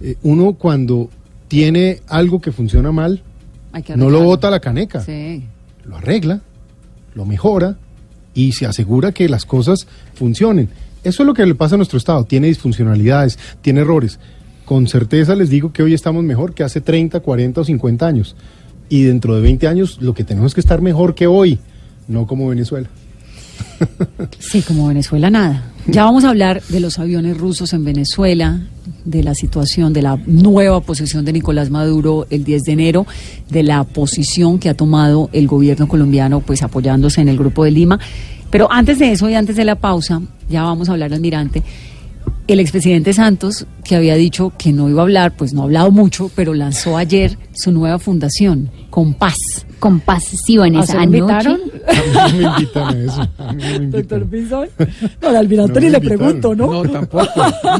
[0.00, 1.10] eh, uno cuando
[1.48, 3.22] tiene algo que funciona mal,
[3.84, 5.44] que no lo bota a la caneca, Sí.
[5.84, 6.40] lo arregla,
[7.14, 7.76] lo mejora
[8.34, 10.68] y se asegura que las cosas funcionen.
[11.02, 12.24] Eso es lo que le pasa a nuestro Estado.
[12.24, 14.18] Tiene disfuncionalidades, tiene errores.
[14.64, 18.36] Con certeza les digo que hoy estamos mejor que hace 30, 40 o 50 años.
[18.88, 21.58] Y dentro de 20 años lo que tenemos es que estar mejor que hoy,
[22.08, 22.88] no como Venezuela.
[24.38, 25.64] Sí, como Venezuela nada.
[25.86, 28.60] Ya vamos a hablar de los aviones rusos en Venezuela,
[29.04, 33.06] de la situación, de la nueva posición de Nicolás Maduro el 10 de enero,
[33.48, 37.70] de la posición que ha tomado el gobierno colombiano, pues apoyándose en el Grupo de
[37.70, 37.98] Lima.
[38.50, 41.62] Pero antes de eso y antes de la pausa, ya vamos a hablar, almirante.
[42.46, 45.92] El expresidente Santos, que había dicho que no iba a hablar, pues no ha hablado
[45.92, 49.36] mucho, pero lanzó ayer su nueva fundación, Compás.
[49.78, 50.98] Compás, sí, Vanessa.
[50.98, 51.60] ¿A Anoche, invitaron?
[51.86, 53.28] A mí no me invitan a eso.
[53.38, 54.26] a mí me Doctor.
[54.26, 54.68] Pinzón.
[55.22, 56.84] No, al almirante No ni le pregunto, ¿no?
[56.84, 57.30] No, tampoco.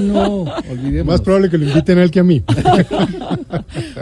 [0.00, 1.06] No, olvidemos.
[1.06, 2.42] Más probable que lo inviten a él que a mí.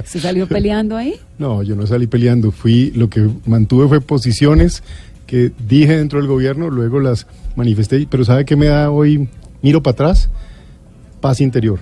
[0.05, 1.15] ¿Se salió peleando ahí?
[1.39, 2.53] No, yo no salí peleando.
[2.53, 4.83] Fui, lo que mantuve fue posiciones
[5.29, 8.05] que dije dentro del gobierno, luego las manifesté.
[8.11, 9.29] Pero ¿sabe qué me da hoy?
[9.63, 10.31] Miro para atrás,
[11.21, 11.79] paz interior.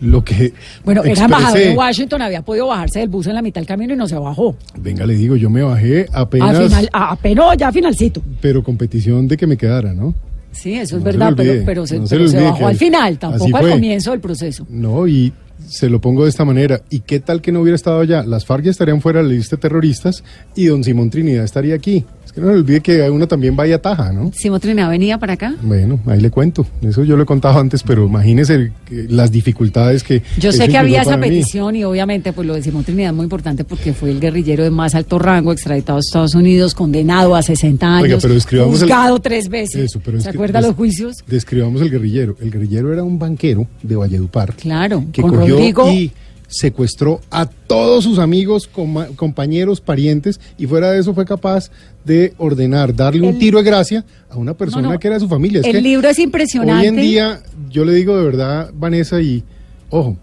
[0.00, 0.52] Lo que
[0.84, 3.66] Bueno, era expresé- embajador de Washington, había podido bajarse del bus en la mitad del
[3.66, 4.54] camino y no se bajó.
[4.78, 8.22] Venga, le digo, yo me bajé apenas, Al final, a- apenas ya finalcito.
[8.40, 10.14] pero con petición de que me quedara, ¿no?
[10.52, 13.18] Sí, eso es No verdad, pero, pero se, no se pero se bajó al final,
[13.18, 14.64] tampoco al comienzo del proceso.
[14.70, 15.32] No, y
[15.68, 16.80] se lo pongo de esta manera.
[16.90, 18.22] ¿Y qué tal que no hubiera estado allá?
[18.24, 20.24] Las FARC ya estarían fuera de la lista de terroristas
[20.56, 22.04] y don Simón Trinidad estaría aquí.
[22.24, 24.30] Es que no se olvide que uno también vaya a Taja, ¿no?
[24.34, 25.54] Simón Trinidad venía para acá.
[25.62, 26.66] Bueno, ahí le cuento.
[26.82, 30.22] Eso yo lo he contado antes, pero imagínese las dificultades que.
[30.38, 31.28] Yo sé que había esa mí.
[31.28, 34.62] petición y obviamente pues lo de Simón Trinidad es muy importante porque fue el guerrillero
[34.62, 38.74] de más alto rango, extraditado a Estados Unidos, condenado a 60 años, Oiga, pero describamos
[38.74, 39.76] el- juzgado tres veces.
[39.84, 41.16] Eso, pero ¿Se acuerda los juicios?
[41.26, 42.36] Describamos el guerrillero.
[42.42, 46.12] El guerrillero era un banquero de Valledupar Claro, que cogió Y
[46.50, 51.70] secuestró a todos sus amigos, coma- compañeros, parientes, y fuera de eso fue capaz
[52.06, 54.98] de ordenar, darle un tiro de gracia a una persona No, no.
[54.98, 55.60] que era de su familia.
[55.60, 56.80] Es El que libro es impresionante.
[56.82, 57.40] Hoy en día,
[57.70, 59.42] yo le digo de verdad, Vanessa, y
[59.90, 60.16] ojo,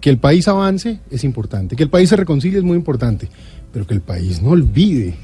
[0.00, 3.28] que el país avance es importante, que el país se reconcilie es muy importante,
[3.72, 5.14] pero que el país no olvide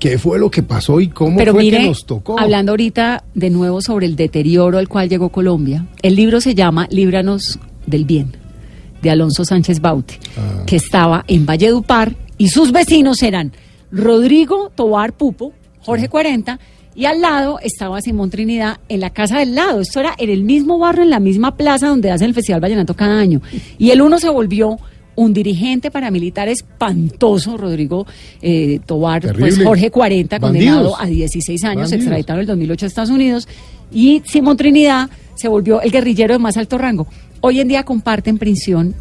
[0.00, 2.38] qué fue lo que pasó y cómo Pero fue mire, que nos tocó.
[2.40, 6.88] hablando ahorita de nuevo sobre el deterioro al cual llegó Colombia, el libro se llama
[6.90, 8.36] Líbranos del Bien,
[9.02, 10.64] de Alonso Sánchez Baute, Ah.
[10.66, 13.52] que estaba en Valledupar y sus vecinos eran
[13.90, 16.58] Rodrigo Tobar Pupo, Jorge 40,
[16.94, 19.80] y al lado estaba Simón Trinidad en la casa del lado.
[19.80, 22.94] Esto era en el mismo barrio, en la misma plaza donde hacen el Festival Vallenato
[22.94, 23.40] cada año.
[23.78, 24.76] Y el uno se volvió
[25.14, 28.06] un dirigente paramilitar espantoso, Rodrigo
[28.42, 29.62] eh, Tobar, pues.
[29.62, 31.92] Jorge 40, condenado a 16 años, Bandidos.
[31.92, 33.48] extraditado en el 2008 a Estados Unidos,
[33.92, 37.06] y Simón Trinidad se volvió el guerrillero de más alto rango.
[37.40, 38.94] Hoy en día comparten prisión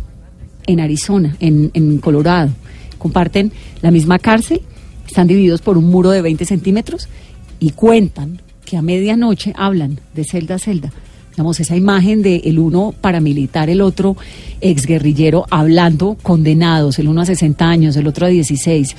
[0.67, 2.52] en Arizona, en, Colorado.
[3.00, 4.62] Comparten la misma cárcel,
[5.08, 7.08] están divididos por un muro de 20 centímetros
[7.60, 10.91] y cuentan que a medianoche hablan de celda a celda.
[11.32, 14.17] Digamos, esa imagen de el uno paramilitar, el otro
[14.62, 18.95] exguerrillero hablando condenados, el uno a 60 años, el otro a 16,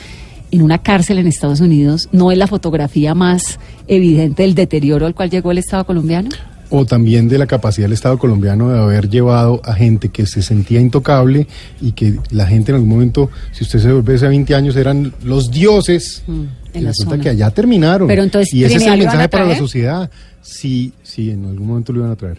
[0.50, 5.14] en una cárcel en Estados Unidos, ¿no es la fotografía más evidente del deterioro al
[5.14, 6.30] cual llegó el Estado colombiano?
[6.70, 10.42] O también de la capacidad del Estado colombiano de haber llevado a gente que se
[10.42, 11.46] sentía intocable
[11.80, 15.12] y que la gente en algún momento, si usted se vuelve hace 20 años, eran
[15.24, 16.22] los dioses.
[16.26, 16.42] Mm,
[16.74, 17.22] en y la resulta zona.
[17.22, 18.06] que allá terminaron.
[18.08, 20.10] Pero entonces, y ese es ¿Trinidad el a mensaje para la sociedad.
[20.42, 22.38] Sí, sí, en algún momento lo iban a traer.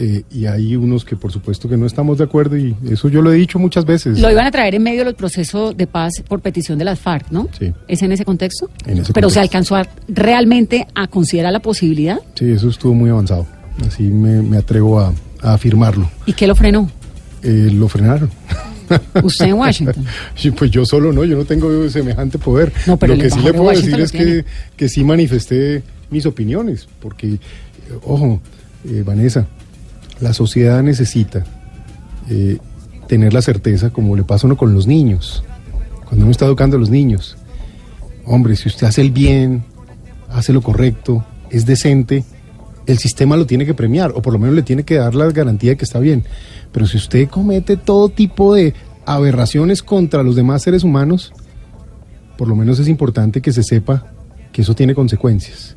[0.00, 3.20] Eh, y hay unos que por supuesto que no estamos de acuerdo y eso yo
[3.20, 4.20] lo he dicho muchas veces.
[4.20, 7.32] Lo iban a traer en medio del proceso de paz por petición de las FARC,
[7.32, 7.48] ¿no?
[7.58, 7.72] Sí.
[7.88, 8.70] ¿Es en ese contexto?
[8.86, 12.20] En ese Pero se alcanzó a, realmente a considerar la posibilidad.
[12.34, 13.44] Sí, eso estuvo muy avanzado.
[13.86, 15.12] Así me, me atrevo a,
[15.42, 16.10] a afirmarlo.
[16.26, 16.90] ¿Y qué lo frenó?
[17.42, 18.30] Eh, lo frenaron.
[19.22, 20.04] Usted en Washington.
[20.56, 22.72] Pues yo solo no, yo no tengo semejante poder.
[22.86, 24.44] No, pero lo que sí le puedo decir es que,
[24.76, 27.38] que sí manifesté mis opiniones, porque, eh,
[28.04, 28.40] ojo,
[28.84, 29.46] eh, Vanessa,
[30.20, 31.44] la sociedad necesita
[32.30, 32.58] eh,
[33.06, 35.44] tener la certeza, como le pasa a uno con los niños,
[36.04, 37.36] cuando uno está educando a los niños.
[38.24, 39.64] Hombre, si usted hace el bien
[40.30, 42.24] hace lo correcto, es decente,
[42.88, 45.30] el sistema lo tiene que premiar, o por lo menos le tiene que dar la
[45.30, 46.24] garantía de que está bien.
[46.72, 48.72] Pero si usted comete todo tipo de
[49.04, 51.32] aberraciones contra los demás seres humanos,
[52.38, 54.06] por lo menos es importante que se sepa
[54.52, 55.76] que eso tiene consecuencias.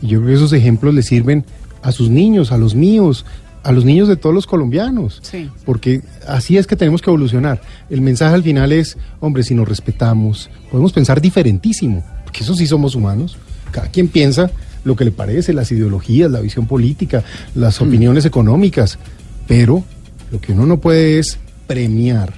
[0.00, 1.44] Y yo creo que esos ejemplos le sirven
[1.82, 3.26] a sus niños, a los míos,
[3.64, 5.18] a los niños de todos los colombianos.
[5.22, 5.50] Sí.
[5.64, 7.60] Porque así es que tenemos que evolucionar.
[7.90, 12.68] El mensaje al final es, hombre, si nos respetamos, podemos pensar diferentísimo, porque eso sí
[12.68, 13.36] somos humanos.
[13.72, 14.48] Cada quien piensa
[14.84, 17.22] lo que le parece, las ideologías, la visión política,
[17.54, 18.98] las opiniones económicas,
[19.46, 19.84] pero
[20.30, 22.32] lo que uno no puede es premiar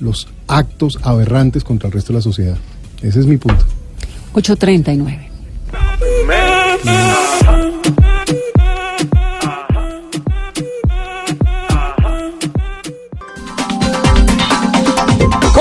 [0.00, 2.56] los actos aberrantes contra el resto de la sociedad.
[3.02, 3.64] Ese es mi punto.
[4.32, 5.30] 839.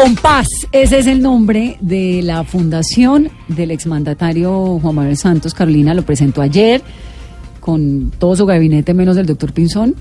[0.03, 5.53] Compás, ese es el nombre de la fundación del exmandatario Juan Manuel Santos.
[5.53, 6.81] Carolina lo presentó ayer
[7.61, 9.95] con todo su gabinete menos el doctor Pinzón.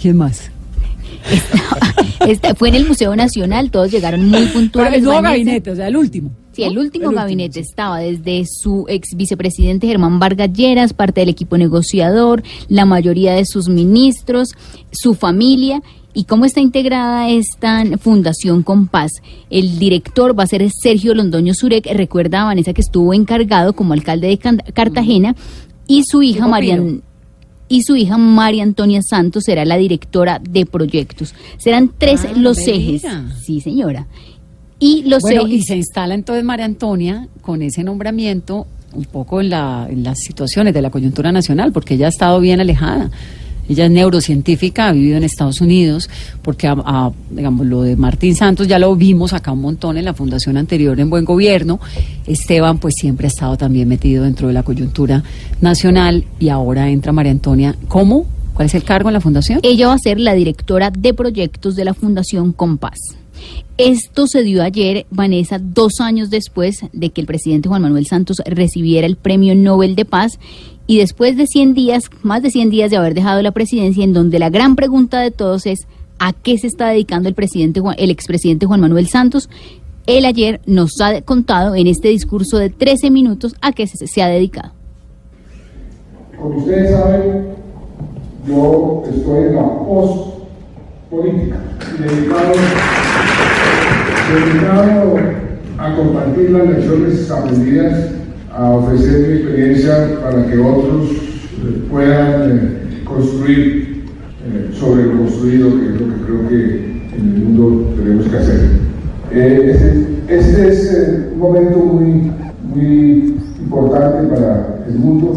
[0.00, 0.50] ¿Quién más?
[2.26, 4.94] Este, fue en el Museo Nacional, todos llegaron muy Pero puntuales.
[4.94, 6.30] el nuevo gabinete, o sea, el último.
[6.52, 11.20] Sí, el último El último, gabinete estaba desde su ex vicepresidente Germán Vargas Lleras, parte
[11.20, 14.50] del equipo negociador, la mayoría de sus ministros,
[14.90, 15.82] su familia.
[16.14, 19.12] ¿Y cómo está integrada esta Fundación Compás?
[19.48, 21.86] El director va a ser Sergio Londoño Surek.
[21.94, 24.38] Recuerda a Vanessa que estuvo encargado como alcalde de
[24.74, 25.34] Cartagena
[25.86, 27.02] y su hija Marian
[27.72, 31.34] y su hija María Antonia Santos será la directora de proyectos.
[31.56, 33.02] Serán tres Ah, los me ejes.
[33.42, 34.08] Sí, señora.
[34.84, 39.48] Y los Bueno, y se instala entonces María Antonia con ese nombramiento un poco en,
[39.50, 43.10] la, en las situaciones de la coyuntura nacional, porque ella ha estado bien alejada.
[43.68, 46.10] Ella es neurocientífica, ha vivido en Estados Unidos,
[46.42, 50.04] porque a- a, digamos, lo de Martín Santos ya lo vimos acá un montón en
[50.04, 51.78] la fundación anterior en Buen Gobierno.
[52.26, 55.22] Esteban pues siempre ha estado también metido dentro de la coyuntura
[55.60, 57.76] nacional y ahora entra María Antonia.
[57.86, 58.26] ¿Cómo?
[58.52, 59.60] ¿Cuál es el cargo en la fundación?
[59.62, 62.98] Ella va a ser la directora de proyectos de la Fundación Compás.
[63.78, 68.42] Esto se dio ayer, Vanessa, dos años después de que el presidente Juan Manuel Santos
[68.44, 70.38] recibiera el Premio Nobel de Paz
[70.86, 74.12] y después de 100 días, más de 100 días de haber dejado la presidencia, en
[74.12, 75.86] donde la gran pregunta de todos es
[76.18, 79.48] ¿a qué se está dedicando el presidente el expresidente Juan Manuel Santos?
[80.06, 84.22] Él ayer nos ha contado en este discurso de 13 minutos a qué se, se
[84.22, 84.72] ha dedicado.
[86.36, 87.54] Como ustedes saben,
[88.46, 91.60] yo estoy en la post-política
[91.98, 92.52] y dedicado,
[94.30, 95.16] dedicado
[95.78, 98.10] a compartir las lecciones aprendidas,
[98.52, 104.04] a ofrecer mi experiencia para que otros eh, puedan eh, construir
[104.44, 108.36] eh, sobre lo construido, que es lo que creo que en el mundo tenemos que
[108.36, 108.70] hacer.
[109.30, 112.30] Este, este es un momento muy,
[112.62, 115.34] muy importante para el mundo.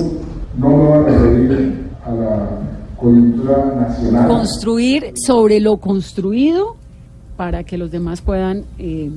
[0.58, 1.76] No me van a referir
[2.06, 2.50] a la
[2.98, 4.28] coyuntura nacional.
[4.28, 6.76] Construir sobre lo construido
[7.38, 9.10] para que los demás puedan eh,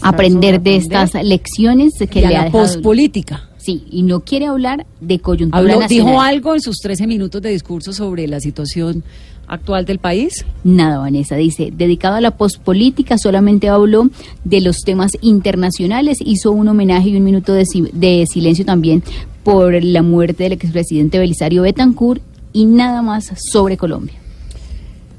[0.00, 2.64] aprender de estas lecciones que Y a le la ha dejado.
[2.64, 3.48] pospolítica.
[3.58, 6.06] Sí, y no quiere hablar de coyuntura Habló, nacional.
[6.06, 9.04] dijo algo en sus 13 minutos de discurso sobre la situación
[9.46, 10.46] actual del país.
[10.64, 14.08] Nada, Vanessa, dice, dedicado a la pospolítica, solamente habló
[14.44, 19.02] de los temas internacionales, hizo un homenaje y un minuto de, de silencio también
[19.44, 24.14] por la muerte del expresidente Belisario Betancourt y nada más sobre Colombia.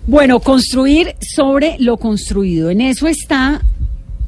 [0.07, 2.69] Bueno, construir sobre lo construido.
[2.69, 3.61] En eso está,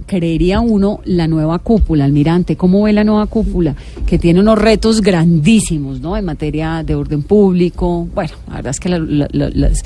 [0.05, 2.55] creería uno, la nueva cúpula, almirante.
[2.55, 3.76] ¿Cómo ve la nueva cúpula?
[4.05, 6.15] Que tiene unos retos grandísimos, ¿no?
[6.15, 8.07] En materia de orden público.
[8.13, 9.82] Bueno, la verdad es que la- la- la- las-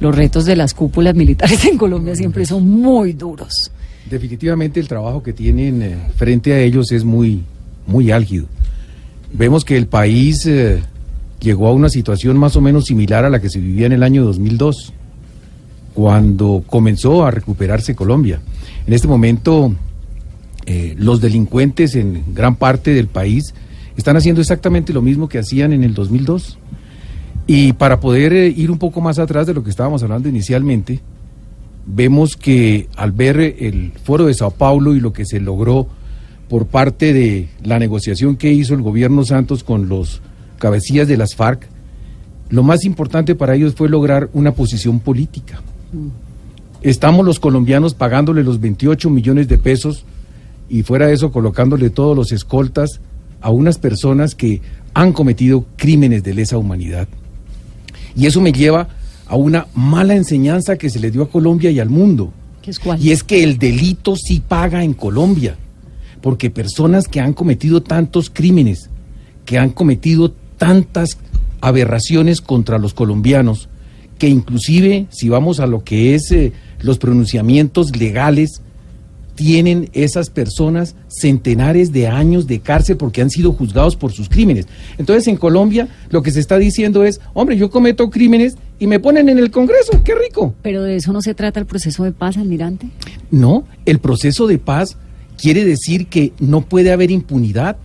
[0.00, 3.70] los retos de las cúpulas militares en Colombia siempre son muy duros.
[4.08, 7.42] Definitivamente el trabajo que tienen eh, frente a ellos es muy,
[7.86, 8.46] muy álgido.
[9.32, 10.80] Vemos que el país eh,
[11.40, 14.02] llegó a una situación más o menos similar a la que se vivía en el
[14.02, 14.92] año 2002,
[15.94, 18.40] cuando comenzó a recuperarse Colombia.
[18.86, 19.72] En este momento,
[20.66, 23.54] eh, los delincuentes en gran parte del país
[23.96, 26.58] están haciendo exactamente lo mismo que hacían en el 2002.
[27.46, 31.00] Y para poder eh, ir un poco más atrás de lo que estábamos hablando inicialmente,
[31.86, 35.86] vemos que al ver el foro de Sao Paulo y lo que se logró
[36.48, 40.22] por parte de la negociación que hizo el gobierno Santos con los
[40.58, 41.68] cabecillas de las FARC,
[42.50, 45.62] lo más importante para ellos fue lograr una posición política.
[46.82, 50.04] Estamos los colombianos pagándole los 28 millones de pesos
[50.68, 53.00] y fuera de eso colocándole todos los escoltas
[53.40, 54.60] a unas personas que
[54.92, 57.08] han cometido crímenes de lesa humanidad.
[58.16, 58.88] Y eso me lleva
[59.26, 62.32] a una mala enseñanza que se le dio a Colombia y al mundo.
[62.62, 63.02] ¿Qué es cuál?
[63.02, 65.56] Y es que el delito sí paga en Colombia,
[66.20, 68.90] porque personas que han cometido tantos crímenes
[69.44, 71.18] que han cometido tantas
[71.60, 73.68] aberraciones contra los colombianos,
[74.18, 78.62] que inclusive, si vamos a lo que es eh, los pronunciamientos legales,
[79.34, 84.66] tienen esas personas centenares de años de cárcel porque han sido juzgados por sus crímenes.
[84.98, 89.00] Entonces en Colombia lo que se está diciendo es, hombre, yo cometo crímenes y me
[89.00, 90.54] ponen en el Congreso, qué rico.
[90.62, 92.88] Pero de eso no se trata el proceso de paz, almirante.
[93.30, 94.96] No, el proceso de paz
[95.36, 97.76] quiere decir que no puede haber impunidad.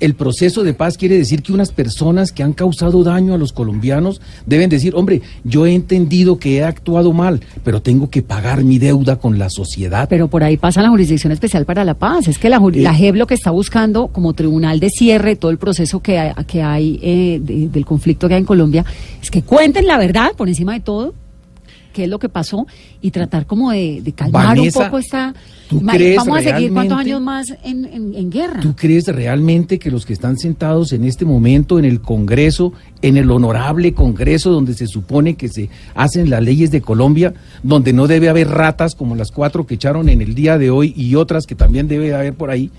[0.00, 3.52] El proceso de paz quiere decir que unas personas que han causado daño a los
[3.52, 8.64] colombianos deben decir, hombre, yo he entendido que he actuado mal, pero tengo que pagar
[8.64, 10.08] mi deuda con la sociedad.
[10.08, 12.28] Pero por ahí pasa la Jurisdicción Especial para la Paz.
[12.28, 16.00] Es que la, JEP lo que está buscando como tribunal de cierre todo el proceso
[16.00, 18.84] que hay, que hay eh, de- del conflicto que hay en Colombia
[19.22, 21.12] es que cuenten la verdad por encima de todo,
[21.92, 22.66] qué es lo que pasó,
[23.02, 25.34] y tratar como de, de calmar Vanessa, un poco esta...
[25.68, 28.60] ¿tú crees Vamos a seguir cuántos años más en, en- en guerra.
[28.60, 32.72] ¿Tú crees realmente que los que están sentados en este momento en el Congreso,
[33.02, 37.92] en el honorable Congreso donde se supone que se hacen las leyes de Colombia, donde
[37.92, 41.14] no debe haber ratas como las cuatro que echaron en el día de hoy y
[41.14, 42.70] otras que también debe haber por ahí,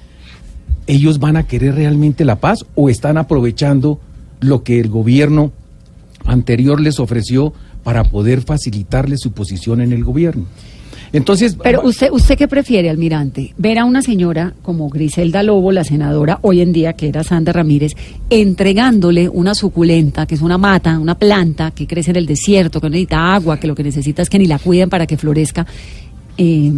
[0.87, 3.99] ellos van a querer realmente la paz o están aprovechando
[4.41, 5.51] lo que el gobierno
[6.25, 7.53] anterior les ofreció
[7.83, 10.45] para poder facilitarles su posición en el gobierno?
[11.13, 13.53] Entonces, Pero usted, ¿usted qué prefiere, almirante?
[13.57, 17.51] Ver a una señora como Griselda Lobo, la senadora hoy en día, que era Sandra
[17.51, 17.93] Ramírez,
[18.29, 22.87] entregándole una suculenta, que es una mata, una planta que crece en el desierto, que
[22.87, 25.65] no necesita agua, que lo que necesita es que ni la cuiden para que florezca,
[26.37, 26.71] eh,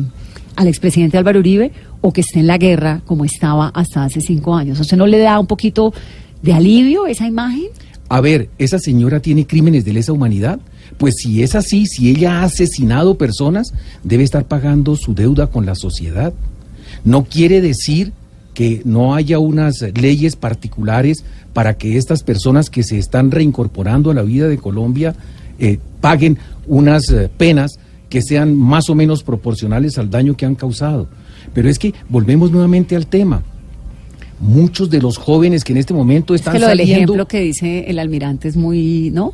[0.56, 4.56] al expresidente Álvaro Uribe, o que esté en la guerra como estaba hasta hace cinco
[4.56, 4.80] años.
[4.80, 5.94] ¿A ¿Usted no le da un poquito
[6.42, 7.68] de alivio esa imagen?
[8.10, 10.60] A ver, ¿esa señora tiene crímenes de lesa humanidad?
[10.98, 13.74] Pues si es así, si ella ha asesinado personas,
[14.04, 16.34] debe estar pagando su deuda con la sociedad.
[17.04, 18.14] No quiere decir
[18.54, 21.24] que no haya unas leyes particulares
[21.54, 25.16] para que estas personas que se están reincorporando a la vida de Colombia
[25.60, 27.80] eh, paguen unas eh, penas
[28.10, 31.08] que sean más o menos proporcionales al daño que han causado.
[31.54, 33.44] Pero es que volvemos nuevamente al tema.
[34.40, 37.40] Muchos de los jóvenes que en este momento Es están que lo del ejemplo que
[37.40, 39.34] dice el almirante es muy, ¿no?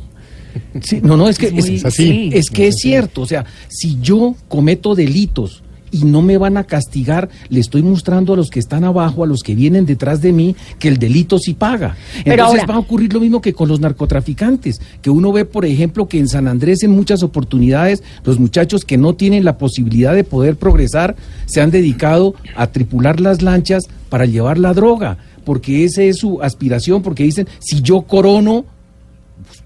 [0.82, 2.04] Sí, no, no, es que Es así.
[2.04, 2.30] sí.
[2.32, 3.22] es que es cierto.
[3.22, 8.34] O sea, si yo cometo delitos y no me van a castigar, le estoy mostrando
[8.34, 11.36] a los que están abajo, a los que vienen detrás de mí, que el delito
[11.40, 11.96] sí paga.
[12.22, 15.44] Pero Entonces ahora- va a ocurrir lo mismo que con los narcotraficantes, que uno ve,
[15.44, 19.58] por ejemplo, que en San Andrés en muchas oportunidades los muchachos que no tienen la
[19.58, 25.18] posibilidad de poder progresar se han dedicado a tripular las lanchas para llevar la droga,
[25.44, 28.64] porque esa es su aspiración, porque dicen, si yo corono,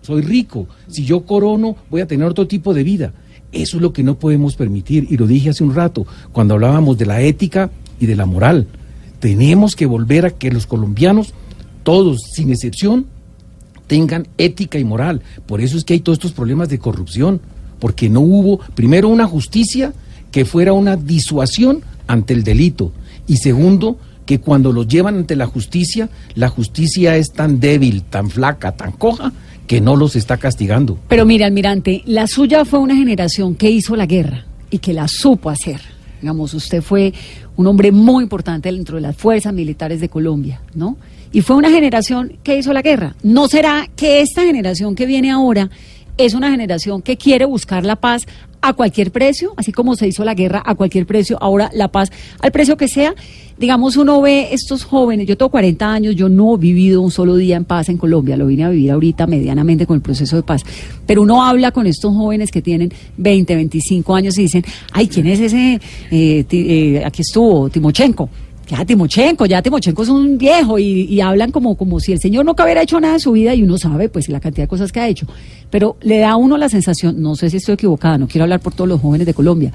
[0.03, 3.13] soy rico, si yo corono voy a tener otro tipo de vida.
[3.53, 6.99] Eso es lo que no podemos permitir y lo dije hace un rato cuando hablábamos
[6.99, 7.71] de la ética
[8.01, 8.67] y de la moral.
[9.21, 11.35] Tenemos que volver a que los colombianos,
[11.85, 13.07] todos sin excepción,
[13.87, 15.23] tengan ética y moral.
[15.47, 17.41] Por eso es que hay todos estos problemas de corrupción,
[17.79, 19.93] porque no hubo, primero, una justicia
[20.31, 22.93] que fuera una disuasión ante el delito
[23.27, 28.31] y segundo, que cuando los llevan ante la justicia, la justicia es tan débil, tan
[28.31, 29.33] flaca, tan coja,
[29.67, 30.99] que no los está castigando.
[31.09, 35.09] Pero mire, almirante, la suya fue una generación que hizo la guerra y que la
[35.09, 35.81] supo hacer.
[36.21, 37.13] Digamos, usted fue
[37.57, 40.97] un hombre muy importante dentro de las fuerzas militares de Colombia, ¿no?
[41.33, 43.15] Y fue una generación que hizo la guerra.
[43.23, 45.69] ¿No será que esta generación que viene ahora
[46.19, 48.27] es una generación que quiere buscar la paz
[48.65, 52.11] a cualquier precio, así como se hizo la guerra a cualquier precio, ahora la paz
[52.41, 53.15] al precio que sea?
[53.59, 57.37] Digamos, uno ve estos jóvenes, yo tengo 40 años, yo no he vivido un solo
[57.37, 60.43] día en paz en Colombia, lo vine a vivir ahorita medianamente con el proceso de
[60.43, 60.63] paz,
[61.07, 65.27] pero uno habla con estos jóvenes que tienen 20, 25 años y dicen, ay, ¿quién
[65.27, 65.79] es ese?
[66.11, 68.31] Eh, eh, aquí estuvo, Timochenko.
[68.69, 72.45] Ya Timochenko, ya Timochenko es un viejo y, y hablan como, como si el señor
[72.45, 74.91] nunca hubiera hecho nada en su vida y uno sabe pues la cantidad de cosas
[74.91, 75.27] que ha hecho.
[75.71, 78.61] Pero le da a uno la sensación, no sé si estoy equivocada, no quiero hablar
[78.61, 79.73] por todos los jóvenes de Colombia,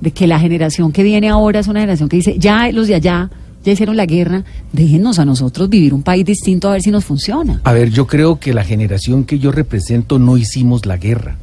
[0.00, 2.96] de que la generación que viene ahora es una generación que dice, ya los de
[2.96, 3.30] allá
[3.64, 7.04] ya hicieron la guerra, déjenos a nosotros vivir un país distinto a ver si nos
[7.04, 7.60] funciona.
[7.64, 11.36] A ver, yo creo que la generación que yo represento no hicimos la guerra.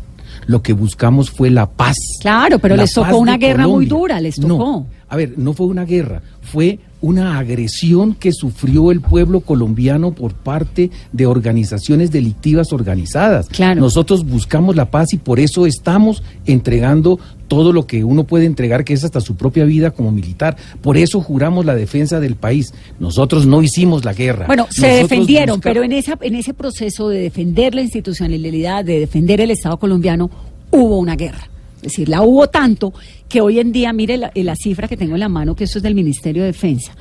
[0.47, 1.95] Lo que buscamos fue la paz.
[2.21, 4.87] Claro, pero La les tocó una guerra muy dura, les No, tocó.
[5.09, 10.33] a ver, no fue una guerra, fue una agresión que sufrió el pueblo colombiano por
[10.33, 13.47] parte de organizaciones delictivas organizadas.
[13.49, 13.81] Claro.
[13.81, 18.83] Nosotros buscamos la paz y por eso estamos entregando todo lo que uno puede entregar,
[18.83, 20.57] que es hasta su propia vida como militar.
[20.81, 22.73] Por eso juramos la defensa del país.
[22.99, 24.47] Nosotros no hicimos la guerra.
[24.47, 29.39] Bueno, se defendieron, pero en esa en ese proceso de defender la institucionalidad, de defender
[29.39, 30.29] el Estado colombiano,
[30.71, 31.49] hubo una guerra.
[31.77, 32.93] Es decir, la hubo tanto
[33.29, 35.79] que hoy en día, mire la, la cifra que tengo en la mano, que eso
[35.79, 36.93] es del Ministerio de Defensa.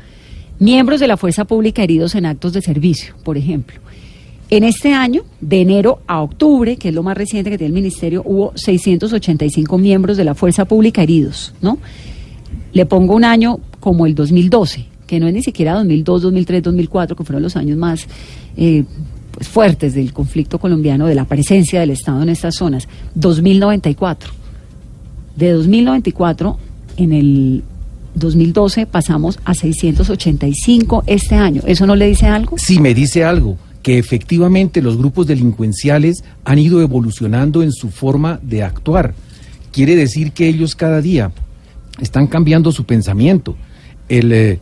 [0.58, 3.80] miembros de la fuerza pública heridos en actos de servicio, por ejemplo.
[4.48, 7.74] En este año, de enero a octubre, que es lo más reciente que tiene el
[7.74, 11.78] ministerio, hubo 685 miembros de la fuerza pública heridos, ¿no?
[12.72, 17.16] Le pongo un año como el 2012, que no es ni siquiera 2002, 2003, 2004,
[17.16, 18.06] que fueron los años más
[18.56, 18.84] eh,
[19.32, 22.86] pues, fuertes del conflicto colombiano, de la presencia del Estado en estas zonas.
[23.16, 24.45] 2094.
[25.36, 26.58] De 2094
[26.96, 27.62] en el
[28.14, 31.62] 2012 pasamos a 685 este año.
[31.66, 32.56] ¿Eso no le dice algo?
[32.58, 38.40] Sí, me dice algo, que efectivamente los grupos delincuenciales han ido evolucionando en su forma
[38.42, 39.14] de actuar.
[39.72, 41.30] Quiere decir que ellos cada día
[42.00, 43.56] están cambiando su pensamiento.
[44.08, 44.60] El eh,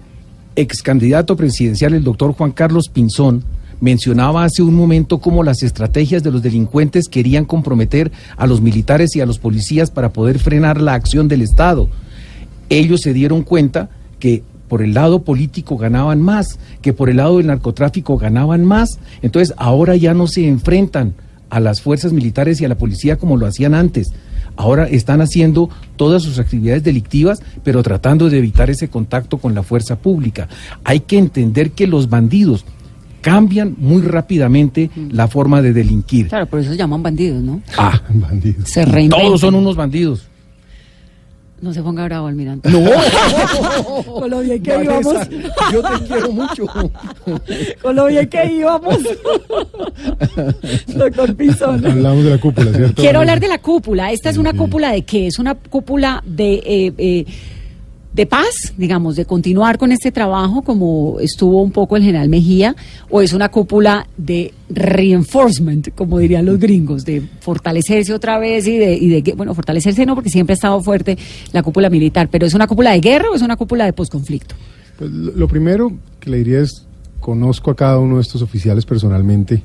[0.56, 3.44] ex candidato presidencial, el doctor Juan Carlos Pinzón,
[3.80, 9.14] mencionaba hace un momento cómo las estrategias de los delincuentes querían comprometer a los militares
[9.16, 11.88] y a los policías para poder frenar la acción del Estado
[12.68, 17.38] ellos se dieron cuenta que por el lado político ganaban más, que por el lado
[17.38, 18.98] del narcotráfico ganaban más.
[19.22, 21.14] Entonces ahora ya no se enfrentan
[21.50, 24.12] a las fuerzas militares y a la policía como lo hacían antes.
[24.56, 29.62] Ahora están haciendo todas sus actividades delictivas, pero tratando de evitar ese contacto con la
[29.62, 30.48] fuerza pública.
[30.84, 32.64] Hay que entender que los bandidos
[33.24, 36.28] cambian muy rápidamente la forma de delinquir.
[36.28, 37.62] Claro, por eso se llaman bandidos, ¿no?
[37.78, 38.68] Ah, bandidos.
[38.68, 39.18] Se reinventan.
[39.18, 40.28] Todos son unos bandidos.
[41.62, 42.68] No se ponga bravo, almirante.
[42.68, 42.80] No.
[44.04, 45.28] Con lo bien que Vanessa, íbamos.
[45.72, 46.66] Yo te quiero mucho.
[47.82, 48.98] Con lo bien que íbamos.
[50.88, 51.86] Doctor Pinzón.
[51.86, 53.00] Hablamos de la cúpula, ¿cierto?
[53.00, 54.12] Quiero hablar de la cúpula.
[54.12, 55.28] ¿Esta es una cúpula de qué?
[55.28, 57.24] ¿Es una cúpula de, eh, eh,
[58.14, 62.76] de paz, digamos, de continuar con este trabajo como estuvo un poco el general Mejía?
[63.10, 68.78] ¿O es una cúpula de reinforcement, como dirían los gringos, de fortalecerse otra vez y
[68.78, 71.18] de, y de bueno, fortalecerse no, porque siempre ha estado fuerte
[71.52, 74.54] la cúpula militar, pero ¿es una cúpula de guerra o es una cúpula de posconflicto?
[74.98, 76.86] Pues lo primero que le diría es,
[77.18, 79.62] conozco a cada uno de estos oficiales personalmente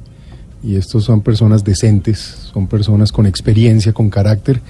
[0.64, 2.20] y estos son personas decentes,
[2.52, 4.62] son personas con experiencia, con carácter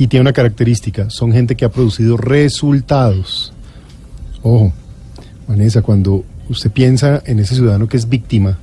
[0.00, 3.52] y tiene una característica, son gente que ha producido resultados.
[4.42, 4.72] Ojo,
[5.46, 8.58] Vanessa, cuando usted piensa en ese ciudadano que es víctima,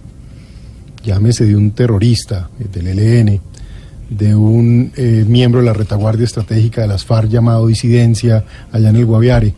[1.04, 3.40] llámese de un terrorista, del ELN,
[4.10, 8.96] de un eh, miembro de la retaguardia estratégica de las FARC llamado disidencia allá en
[8.96, 9.54] el Guaviare,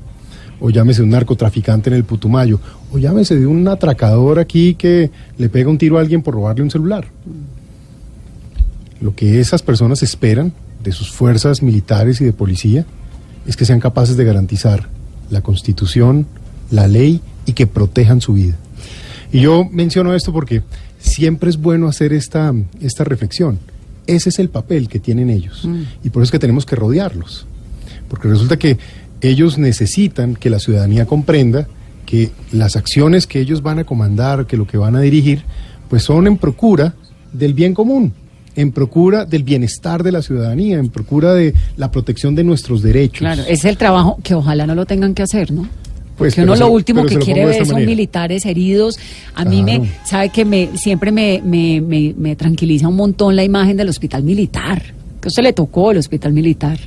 [0.60, 2.60] o llámese un narcotraficante en el Putumayo,
[2.92, 6.62] o llámese de un atracador aquí que le pega un tiro a alguien por robarle
[6.62, 7.06] un celular.
[9.00, 10.52] Lo que esas personas esperan
[10.84, 12.86] de sus fuerzas militares y de policía
[13.46, 14.88] es que sean capaces de garantizar
[15.30, 16.28] la constitución,
[16.72, 18.56] la ley y que protejan su vida.
[19.32, 20.64] Y yo menciono esto porque
[21.00, 23.60] siempre es bueno hacer esta, esta reflexión.
[24.08, 25.68] Ese es el papel que tienen ellos.
[26.04, 27.46] Y por eso es que tenemos que rodearlos.
[28.08, 28.78] Porque resulta que
[29.22, 31.68] ellos necesitan que la ciudadanía comprenda
[32.06, 35.44] que las acciones que ellos van a comandar, que lo que van a dirigir,
[35.90, 36.96] pues son en procura
[37.34, 38.14] del bien común,
[38.60, 43.20] en procura del bienestar de la ciudadanía, en procura de la protección de nuestros derechos.
[43.20, 45.62] Claro, es el trabajo que ojalá no lo tengan que hacer, ¿no?
[46.18, 47.90] Pues, Porque uno lo último que quiere ver son manera.
[47.90, 49.00] militares heridos.
[49.34, 53.46] A mí me, sabe que me siempre me, me, me, me tranquiliza un montón la
[53.46, 54.82] imagen del hospital militar.
[55.22, 56.78] Que usted le tocó el hospital militar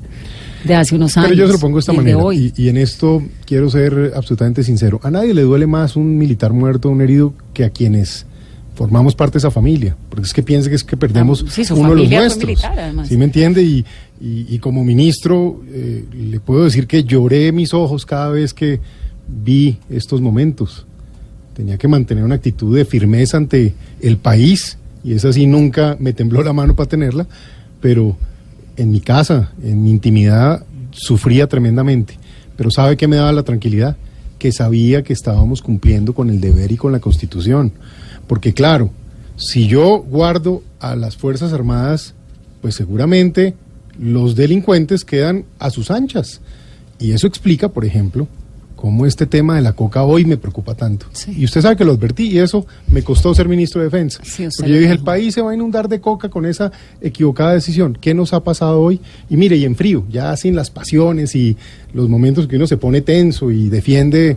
[0.65, 1.31] de hace unos años.
[1.31, 2.53] Pero yo se lo pongo de esta manera, hoy.
[2.55, 5.01] y, y en esto quiero ser absolutamente sincero.
[5.03, 8.27] A nadie le duele más un militar muerto, un herido, que a quienes
[8.75, 9.97] formamos parte de esa familia.
[10.09, 12.49] Porque es que piense que es que perdemos Ah, sí, uno de los nuestros.
[12.49, 12.93] militar.
[13.07, 13.63] ¿Sí me entiende?
[13.63, 13.85] Y,
[14.21, 18.81] y- y como ministro, eh, le puedo decir que lloré mis ojos cada vez que
[19.29, 20.87] vi estos momentos.
[21.55, 26.13] Tenía que mantener una actitud de firmeza ante el país, y esa sí nunca me
[26.13, 27.27] tembló la mano para tenerla,
[27.81, 28.17] pero
[28.77, 32.19] en mi casa, en mi intimidad, sufría tremendamente.
[32.57, 33.97] Pero ¿sabe qué me daba la tranquilidad?
[34.39, 37.73] Que sabía que estábamos cumpliendo con el deber y con la Constitución.
[38.27, 38.91] Porque claro,
[39.37, 42.15] si yo guardo a las Fuerzas Armadas,
[42.61, 43.55] pues seguramente
[43.99, 46.41] los delincuentes quedan a sus anchas.
[46.99, 48.29] Y eso explica, por ejemplo,
[48.83, 51.07] cómo este tema de la coca hoy me preocupa tanto.
[51.29, 54.21] Y usted sabe que lo advertí y eso me costó ser ministro de Defensa.
[54.25, 57.53] Sí, Porque yo dije, el país se va a inundar de coca con esa equivocada
[57.53, 57.97] decisión.
[58.01, 59.01] ¿Qué nos ha pasado hoy?
[59.31, 61.57] Y mire, y en frío, ya sin las pasiones y
[61.93, 64.37] los momentos que uno se pone tenso y defiende.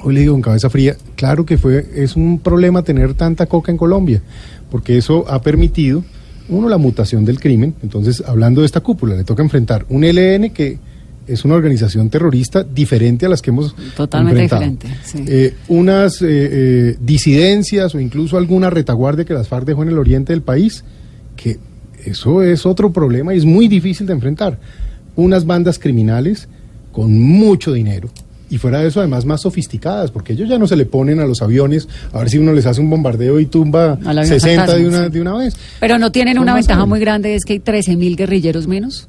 [0.00, 3.72] Hoy le digo en cabeza fría, claro que fue, es un problema tener tanta coca
[3.72, 4.22] en Colombia,
[4.70, 6.04] porque eso ha permitido,
[6.48, 7.74] uno, la mutación del crimen.
[7.82, 10.78] Entonces, hablando de esta cúpula, le toca enfrentar un ELN que
[11.26, 14.72] es una organización terrorista diferente a las que hemos Totalmente enfrentado.
[14.72, 15.24] diferente, sí.
[15.26, 19.98] Eh, unas eh, eh, disidencias o incluso alguna retaguardia que las FARC dejó en el
[19.98, 20.84] oriente del país,
[21.36, 21.58] que
[22.04, 24.58] eso es otro problema y es muy difícil de enfrentar.
[25.16, 26.48] Unas bandas criminales
[26.92, 28.08] con mucho dinero,
[28.50, 31.26] y fuera de eso además más sofisticadas, porque ellos ya no se le ponen a
[31.26, 34.74] los aviones a ver si uno les hace un bombardeo y tumba Al avión 60
[34.76, 35.54] de una, de una vez.
[35.80, 39.08] Pero no tienen Son una ventaja muy grande, es que hay 13.000 guerrilleros menos.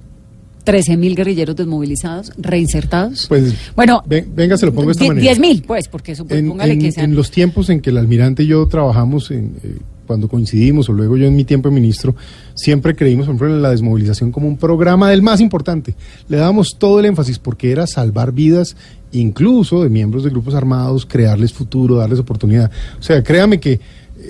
[0.66, 3.26] 13.000 guerrilleros desmovilizados, reinsertados.
[3.28, 5.32] Pues bueno, ven- venga, se lo pongo de esta manera.
[5.34, 7.06] 10.000, pues, porque eso, pues, en, póngale en- que sean.
[7.10, 9.78] en los tiempos en que el almirante y yo trabajamos, en, eh,
[10.10, 12.16] cuando coincidimos, o luego yo en mi tiempo de ministro,
[12.56, 15.94] siempre creímos, por ejemplo, en la desmovilización como un programa del más importante.
[16.28, 18.76] Le dábamos todo el énfasis porque era salvar vidas,
[19.12, 22.72] incluso de miembros de grupos armados, crearles futuro, darles oportunidad.
[23.00, 23.80] O sea, créame que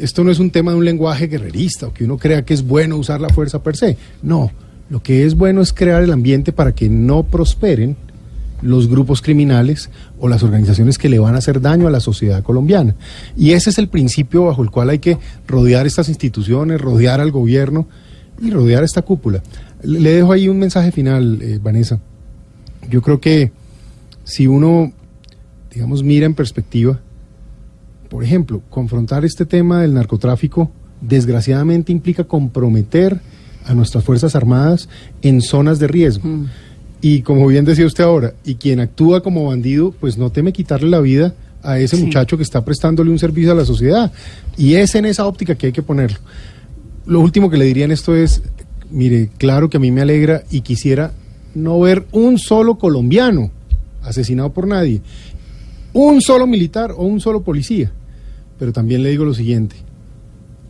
[0.02, 2.62] esto no es un tema de un lenguaje guerrerista o que uno crea que es
[2.62, 3.96] bueno usar la fuerza per se.
[4.22, 4.52] No,
[4.90, 7.96] lo que es bueno es crear el ambiente para que no prosperen
[8.62, 9.90] los grupos criminales
[10.20, 12.96] o las organizaciones que le van a hacer daño a la sociedad colombiana.
[13.38, 17.32] Y ese es el principio bajo el cual hay que rodear estas instituciones, rodear al
[17.32, 17.88] gobierno
[18.42, 19.42] y rodear esta cúpula.
[19.84, 22.00] Le dejo ahí un mensaje final, eh, Vanessa.
[22.90, 23.52] Yo creo que
[24.24, 24.92] si uno,
[25.72, 27.00] digamos, mira en perspectiva,
[28.10, 33.22] por ejemplo, confrontar este tema del narcotráfico desgraciadamente implica comprometer
[33.66, 34.90] a nuestras Fuerzas Armadas
[35.22, 36.28] en zonas de riesgo.
[37.02, 40.90] Y como bien decía usted ahora, y quien actúa como bandido, pues no teme quitarle
[40.90, 41.34] la vida
[41.64, 42.04] a ese Sí.
[42.04, 44.12] muchacho que está prestándole un servicio a la sociedad.
[44.58, 46.20] Y es en esa óptica que hay que ponerlo.
[47.06, 48.42] Lo último que le diría en esto es,
[48.92, 51.14] mire, claro que a mí me alegra y quisiera
[51.56, 53.52] no ver un solo colombiano
[54.04, 55.02] asesinado por nadie,
[55.94, 57.92] un solo militar o un solo policía.
[58.58, 59.78] Pero también le digo lo siguiente,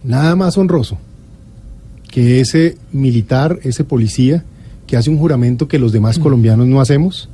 [0.04, 0.98] nada más honroso
[2.10, 4.44] que ese militar, ese policía,
[4.90, 7.30] que hace un juramento que los demás colombianos no hacemos,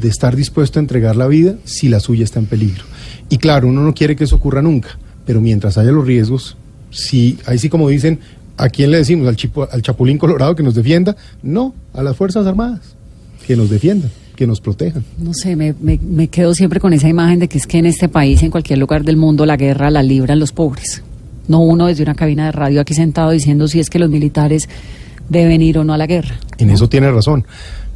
[0.00, 2.84] de estar dispuesto a entregar la vida si la suya está en peligro.
[3.28, 4.90] Y claro, uno no quiere que eso ocurra nunca,
[5.26, 6.56] pero mientras haya los riesgos,
[6.90, 8.20] si, ahí sí como dicen,
[8.56, 9.26] ¿a quién le decimos?
[9.28, 11.16] ¿Al, chipo- al Chapulín Colorado que nos defienda?
[11.42, 12.80] No, a las Fuerzas Armadas,
[13.46, 15.04] que nos defiendan, que nos protejan.
[15.18, 17.86] No sé, me, me, me quedo siempre con esa imagen de que es que en
[17.86, 21.02] este país, en cualquier lugar del mundo, la guerra la libran los pobres.
[21.48, 24.68] No uno desde una cabina de radio aquí sentado diciendo si es que los militares
[25.30, 26.34] deben ir o no a la guerra.
[26.58, 27.46] En eso tiene razón.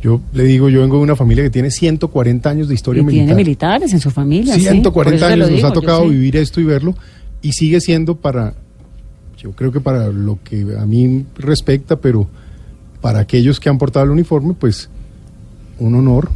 [0.01, 3.07] Yo le digo, yo vengo de una familia que tiene 140 años de historia Y
[3.07, 3.37] tiene militar.
[3.37, 4.55] militares en su familia.
[4.55, 6.64] sí, por 140 eso te lo años nos digo, ha yo tocado vivir esto y
[6.64, 6.95] verlo
[7.43, 8.55] y sigue siendo para,
[9.39, 12.26] yo creo que para lo que a mí respecta, pero
[13.01, 14.89] para aquellos que han portado el uniforme, pues
[15.78, 16.30] un honor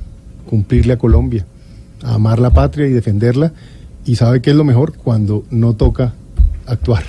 [0.47, 1.47] cumplirle a Colombia,
[2.03, 3.53] a amar la patria y defenderla
[4.05, 6.15] y sabe qué es lo mejor cuando no toca
[6.67, 7.05] actuar.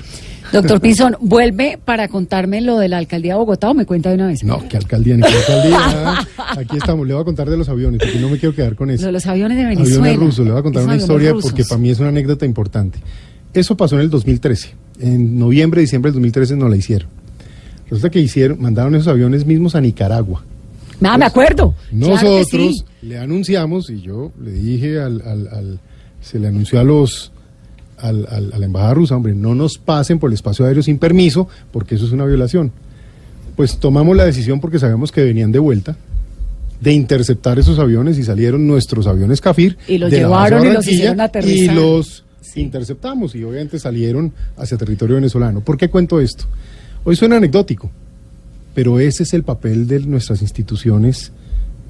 [0.52, 4.16] Doctor Pinzón, ¿vuelve para contarme lo de la alcaldía de Bogotá o me cuenta de
[4.16, 4.44] una vez?
[4.44, 5.78] No, que alcaldía ni que alcaldía.
[5.80, 6.28] nada.
[6.58, 8.90] Aquí estamos, le voy a contar de los aviones, porque no me quiero quedar con
[8.90, 9.06] eso.
[9.06, 9.96] de los aviones de Venezuela.
[10.06, 11.52] Aviones rusos, le voy a contar una historia rusos.
[11.52, 13.00] porque para mí es una anécdota importante.
[13.54, 14.74] Eso pasó en el 2013.
[15.02, 17.10] En noviembre, diciembre del 2013 no la hicieron.
[17.90, 20.44] Resulta que hicieron, mandaron esos aviones mismos a Nicaragua.
[21.02, 21.74] Ah, me acuerdo.
[21.90, 22.84] Claro que Nosotros sí.
[23.04, 25.80] le anunciamos, y yo le dije al, al- al-
[26.22, 27.32] se le anunció a los
[28.02, 30.98] al- al- a la embajada rusa, hombre, no nos pasen por el espacio aéreo sin
[30.98, 32.72] permiso, porque eso es una violación.
[33.56, 35.98] Pues tomamos la decisión porque sabíamos que venían de vuelta
[36.82, 40.68] de interceptar esos aviones y salieron nuestros aviones Cafir Y los de la base llevaron
[40.72, 41.76] y los hicieron aterrizar.
[41.76, 42.24] y los
[42.56, 45.60] interceptamos y obviamente salieron hacia territorio venezolano.
[45.62, 46.46] ¿Por qué cuento esto?
[47.04, 47.92] Hoy suena anecdótico,
[48.74, 51.32] pero ese es el papel de nuestras instituciones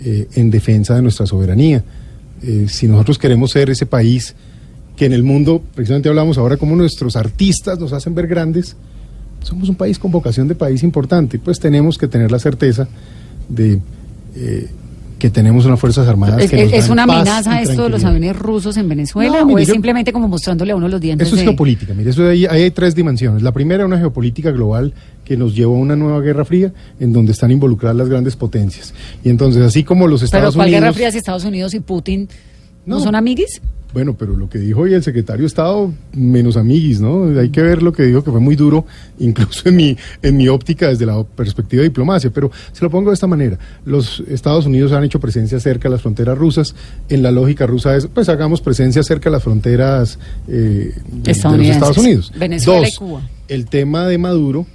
[0.02, 1.84] eh, en defensa de nuestra soberanía.
[2.42, 4.34] Eh, si nosotros queremos ser ese país
[5.00, 8.76] que en el mundo, precisamente hablamos ahora como nuestros artistas nos hacen ver grandes,
[9.42, 12.86] somos un país con vocación de país importante, pues tenemos que tener la certeza
[13.48, 13.80] de
[14.36, 14.68] eh,
[15.18, 16.42] que tenemos unas Fuerzas Armadas.
[16.44, 19.46] ¿Es, que nos es dan una amenaza esto de los aviones rusos en Venezuela No,
[19.46, 21.46] mire, o es yo- simplemente como mostrándole a uno los dientes Eso es de...
[21.46, 23.42] geopolítica, mire, eso de ahí, ahí hay tres dimensiones.
[23.42, 24.94] La primera, una geopolítica global
[25.24, 28.94] que nos llevó a una nueva guerra fría en donde están involucradas las grandes potencias.
[29.24, 30.82] Y entonces, así como los Pero Estados ¿cuál Unidos...
[30.82, 32.28] guerra fría si Estados Unidos y Putin
[32.90, 33.04] no, No.
[33.04, 33.62] son amiguis?
[33.92, 37.24] Bueno, pero lo que dijo hoy el secretario de Estado, menos amiguis, ¿no?
[37.40, 38.86] Hay que ver lo que dijo, que fue muy duro,
[39.20, 42.30] incluso en mi, en mi óptica desde la perspectiva de diplomacia.
[42.30, 43.58] Pero se lo pongo de esta manera.
[43.86, 46.76] Los Estados Unidos han hecho presencia cerca de las fronteras rusas.
[47.10, 51.58] En la lógica rusa es, pues hagamos presencia cerca de las fronteras eh, de- de,
[51.58, 51.68] los.
[51.68, 52.32] Estados Unidos.
[52.38, 53.22] Venezuela y Cuba.
[53.48, 54.68] el tema de Maduro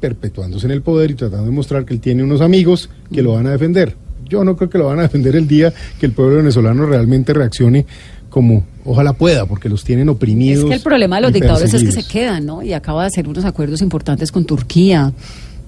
[0.00, 3.34] perpetuándose en el poder y tratando de mostrar que él tiene unos amigos que lo
[3.34, 3.94] van a defender.
[4.30, 7.34] Yo no creo que lo van a defender el día que el pueblo venezolano realmente
[7.34, 7.84] reaccione
[8.30, 10.64] como ojalá pueda, porque los tienen oprimidos.
[10.64, 12.62] Es que el problema de los dictadores es que se quedan, ¿no?
[12.62, 15.12] Y acaba de hacer unos acuerdos importantes con Turquía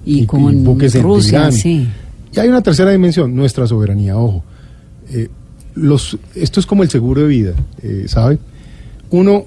[0.05, 0.41] y, Y- con
[0.81, 1.87] y Rusia, sí.
[2.35, 4.43] Y hay una tercera dimensión, nuestra soberanía, ojo.
[5.11, 5.27] Eh,
[5.75, 8.39] los, esto es como el seguro de vida, eh, ¿sabe?
[9.11, 9.45] Uno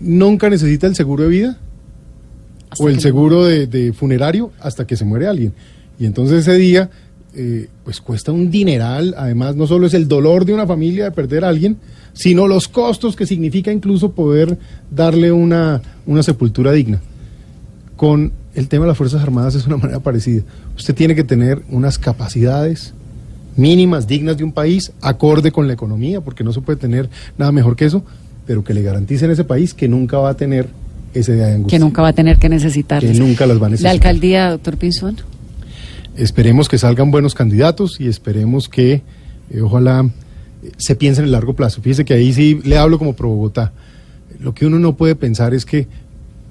[0.00, 1.58] nunca necesita el seguro de vida
[2.78, 5.52] o el seguro de, de funerario hasta que se muere alguien.
[5.98, 6.90] Y entonces ese día
[7.36, 9.14] eh, pues cuesta un dineral.
[9.18, 11.76] Además, no solo es el dolor de una familia de perder a alguien,
[12.14, 14.58] sino los costos que significa incluso poder
[14.90, 17.00] darle una, una sepultura digna.
[17.96, 20.42] Con el tema de las Fuerzas Armadas es una manera parecida.
[20.76, 22.94] Usted tiene que tener unas capacidades
[23.54, 27.52] mínimas, dignas de un país, acorde con la economía, porque no se puede tener nada
[27.52, 28.02] mejor que eso,
[28.46, 30.68] pero que le garanticen a ese país que nunca va a tener
[31.12, 31.78] ese día de angustia.
[31.78, 33.02] Que nunca va a tener que necesitar.
[33.02, 33.92] Que nunca las va a necesitar.
[33.92, 35.16] La alcaldía, doctor Pinzón.
[36.16, 39.02] Esperemos que salgan buenos candidatos y esperemos que,
[39.50, 40.08] eh, ojalá,
[40.76, 41.82] se piense en el largo plazo.
[41.82, 43.72] Fíjese que ahí sí le hablo como pro Bogotá.
[44.40, 45.86] Lo que uno no puede pensar es que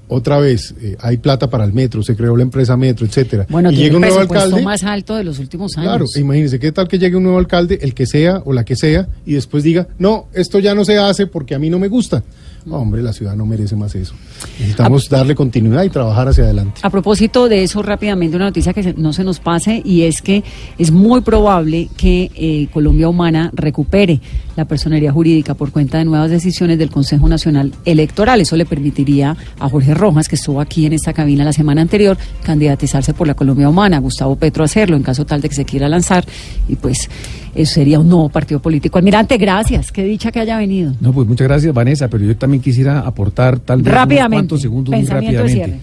[0.08, 3.46] otra vez eh, hay plata para el metro, se creó la empresa metro, etcétera.
[3.48, 4.62] Bueno, y llega un nuevo alcalde.
[4.62, 5.90] más alto de los últimos años.
[5.90, 8.76] Claro, imagínense, ¿qué tal que llegue un nuevo alcalde, el que sea o la que
[8.76, 11.88] sea, y después diga, no, esto ya no se hace porque a mí no me
[11.88, 12.22] gusta?
[12.66, 14.14] No, hombre, la ciudad no merece más eso.
[14.58, 16.80] Necesitamos darle continuidad y trabajar hacia adelante.
[16.82, 20.20] A propósito de eso, rápidamente una noticia que se- no se nos pase y es
[20.20, 20.42] que
[20.76, 24.20] es muy probable que eh, Colombia Humana recupere
[24.56, 28.40] la personería jurídica por cuenta de nuevas decisiones del Consejo Nacional Electoral.
[28.40, 32.18] Eso le permitiría a Jorge Rojas, que estuvo aquí en esta cabina la semana anterior,
[32.42, 35.64] candidatizarse por la Colombia Humana, a Gustavo Petro hacerlo en caso tal de que se
[35.64, 36.24] quiera lanzar
[36.68, 37.08] y pues
[37.54, 38.98] eso sería un nuevo partido político.
[38.98, 39.90] Almirante, gracias.
[39.90, 40.92] Qué dicha que haya venido.
[41.00, 44.60] No, pues muchas gracias, Vanessa, pero yo también quisiera aportar tal vez Rápidamente, unos cuantos
[44.62, 45.80] segundos muy rápidamente.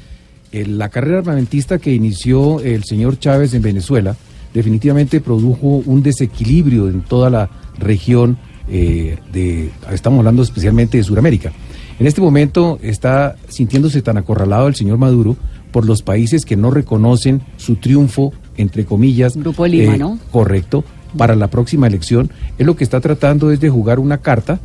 [0.51, 4.15] Eh, la carrera armamentista que inició el señor Chávez en Venezuela
[4.53, 7.49] definitivamente produjo un desequilibrio en toda la
[7.79, 8.37] región
[8.69, 11.51] eh, de, estamos hablando especialmente de Sudamérica.
[11.99, 15.35] En este momento está sintiéndose tan acorralado el señor Maduro
[15.71, 19.35] por los países que no reconocen su triunfo, entre comillas.
[19.35, 20.19] Grupo Lima, eh, ¿no?
[20.31, 20.83] Correcto,
[21.17, 22.29] para la próxima elección.
[22.57, 24.59] Es lo que está tratando es de jugar una carta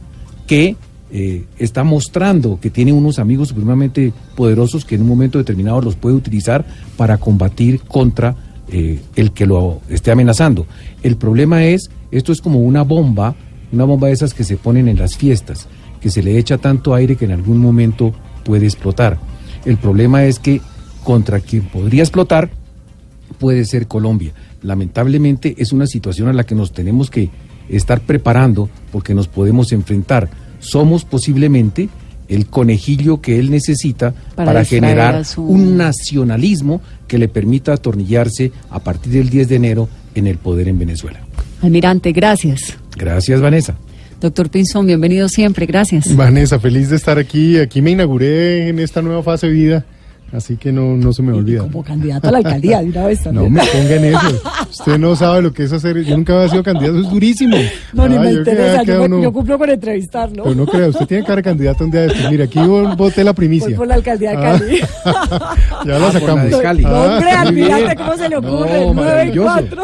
[0.46, 0.76] que
[1.11, 5.96] eh, está mostrando que tiene unos amigos supremamente poderosos que en un momento determinado los
[5.96, 8.36] puede utilizar para combatir contra
[8.70, 10.66] eh, el que lo esté amenazando.
[11.02, 13.34] El problema es, esto es como una bomba,
[13.72, 15.66] una bomba de esas que se ponen en las fiestas,
[16.00, 18.12] que se le echa tanto aire que en algún momento
[18.44, 19.18] puede explotar.
[19.64, 20.61] El problema es que
[21.04, 22.50] contra quien podría explotar
[23.38, 24.32] puede ser Colombia.
[24.62, 27.30] Lamentablemente es una situación a la que nos tenemos que
[27.68, 30.28] estar preparando porque nos podemos enfrentar.
[30.61, 31.88] Somos posiblemente
[32.28, 38.80] el conejillo que él necesita Para generar su- un nacionalismo que le permita atornillarse a
[38.80, 41.20] partir del 10 de enero en el poder en Venezuela.
[41.62, 42.76] Almirante, gracias.
[42.96, 43.76] Gracias, Vanessa.
[44.20, 45.64] Doctor Pinzón, bienvenido siempre.
[45.64, 46.14] Gracias.
[46.14, 47.56] Vanessa, feliz de estar aquí.
[47.59, 49.84] Aquí me inauguré en esta nueva fase de vida,
[50.33, 51.62] así que no, no se me olvida.
[51.62, 53.55] Como candidato a la alcaldía de una vez también.
[53.55, 54.43] No me ponga en eso.
[54.70, 56.03] Usted no sabe lo que es hacer.
[56.05, 57.57] Yo nunca había sido candidato, es durísimo.
[57.93, 58.81] No, ni me yo interesa.
[58.85, 60.43] que Yo, uno- yo cumplo con entrevistarlo.
[60.45, 62.31] Pero no crea, usted tiene cara de candidato un día de estos.
[62.31, 62.59] Mire, aquí
[62.97, 63.68] voté la primicia.
[63.68, 64.41] Voy por la alcaldía de Ah.
[64.59, 64.81] Cali.
[65.87, 66.51] ya la Ah, la sacamos.
[66.51, 66.83] de Cali.
[66.85, 68.81] No, hombre, Ah, almirante, ¿cómo se le ocurre?
[68.87, 69.53] No, 9 y maravilloso.
[69.53, 69.83] 4.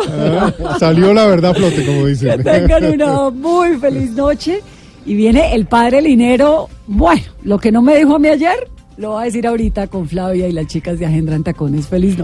[0.68, 2.42] ah, salió la verdad flote, como Que dicen.
[2.42, 4.60] tengan una muy feliz noche.
[5.06, 6.68] Y viene el padre Linero.
[6.86, 10.08] Bueno, lo que no me dijo a mí ayer, lo va a decir ahorita con
[10.08, 11.88] Flavia y las chicas de Agenda en Tacones.
[11.88, 12.22] Feliz noche.